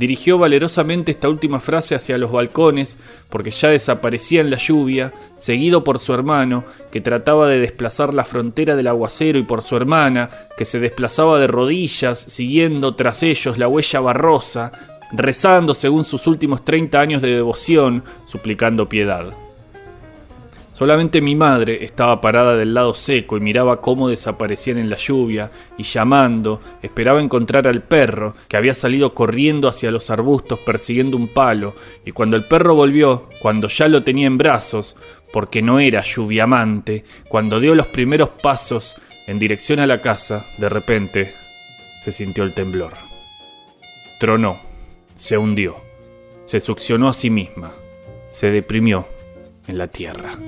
Dirigió 0.00 0.38
valerosamente 0.38 1.10
esta 1.10 1.28
última 1.28 1.60
frase 1.60 1.94
hacia 1.94 2.16
los 2.16 2.32
balcones, 2.32 2.96
porque 3.28 3.50
ya 3.50 3.68
desaparecía 3.68 4.40
en 4.40 4.48
la 4.48 4.56
lluvia, 4.56 5.12
seguido 5.36 5.84
por 5.84 5.98
su 5.98 6.14
hermano, 6.14 6.64
que 6.90 7.02
trataba 7.02 7.48
de 7.48 7.60
desplazar 7.60 8.14
la 8.14 8.24
frontera 8.24 8.76
del 8.76 8.86
aguacero, 8.86 9.38
y 9.38 9.42
por 9.42 9.60
su 9.60 9.76
hermana, 9.76 10.30
que 10.56 10.64
se 10.64 10.80
desplazaba 10.80 11.38
de 11.38 11.48
rodillas, 11.48 12.18
siguiendo 12.18 12.94
tras 12.94 13.22
ellos 13.22 13.58
la 13.58 13.68
huella 13.68 14.00
barrosa, 14.00 14.72
rezando 15.12 15.74
según 15.74 16.04
sus 16.04 16.26
últimos 16.26 16.64
30 16.64 16.98
años 16.98 17.20
de 17.20 17.34
devoción, 17.34 18.02
suplicando 18.24 18.88
piedad. 18.88 19.26
Solamente 20.80 21.20
mi 21.20 21.36
madre 21.36 21.84
estaba 21.84 22.22
parada 22.22 22.56
del 22.56 22.72
lado 22.72 22.94
seco 22.94 23.36
y 23.36 23.40
miraba 23.40 23.82
cómo 23.82 24.08
desaparecían 24.08 24.78
en 24.78 24.88
la 24.88 24.96
lluvia 24.96 25.50
y 25.76 25.82
llamando, 25.82 26.62
esperaba 26.80 27.20
encontrar 27.20 27.68
al 27.68 27.82
perro 27.82 28.34
que 28.48 28.56
había 28.56 28.72
salido 28.72 29.12
corriendo 29.12 29.68
hacia 29.68 29.90
los 29.90 30.08
arbustos 30.08 30.58
persiguiendo 30.60 31.18
un 31.18 31.28
palo 31.28 31.74
y 32.06 32.12
cuando 32.12 32.38
el 32.38 32.44
perro 32.44 32.74
volvió, 32.74 33.28
cuando 33.42 33.68
ya 33.68 33.88
lo 33.88 34.02
tenía 34.02 34.26
en 34.26 34.38
brazos, 34.38 34.96
porque 35.34 35.60
no 35.60 35.80
era 35.80 36.02
lluviamante, 36.02 37.04
cuando 37.28 37.60
dio 37.60 37.74
los 37.74 37.88
primeros 37.88 38.30
pasos 38.42 38.94
en 39.26 39.38
dirección 39.38 39.80
a 39.80 39.86
la 39.86 40.00
casa, 40.00 40.46
de 40.56 40.70
repente 40.70 41.30
se 42.02 42.10
sintió 42.10 42.42
el 42.42 42.54
temblor. 42.54 42.94
Tronó, 44.18 44.58
se 45.14 45.36
hundió, 45.36 45.76
se 46.46 46.58
succionó 46.58 47.06
a 47.08 47.12
sí 47.12 47.28
misma, 47.28 47.70
se 48.30 48.50
deprimió 48.50 49.06
en 49.68 49.76
la 49.76 49.86
tierra. 49.86 50.38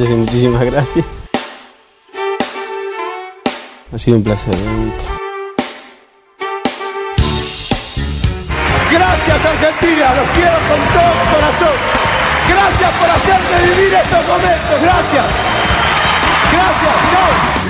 y 0.00 0.14
muchísimas 0.14 0.64
gracias. 0.64 1.26
Ha 3.92 3.98
sido 3.98 4.16
un 4.16 4.24
placer. 4.24 4.54
¿eh? 4.54 4.92
Gracias 8.90 9.44
Argentina, 9.44 10.14
los 10.14 10.30
quiero 10.30 10.56
con 10.68 10.80
todo 10.94 11.12
mi 11.12 11.24
corazón. 11.34 11.76
Gracias 12.48 12.90
por 12.92 13.10
hacerme 13.10 13.74
vivir 13.74 13.94
estos 13.94 14.26
momentos, 14.28 14.80
gracias. 14.80 15.24
Gracias, 16.52 16.94
chao. 17.10 17.61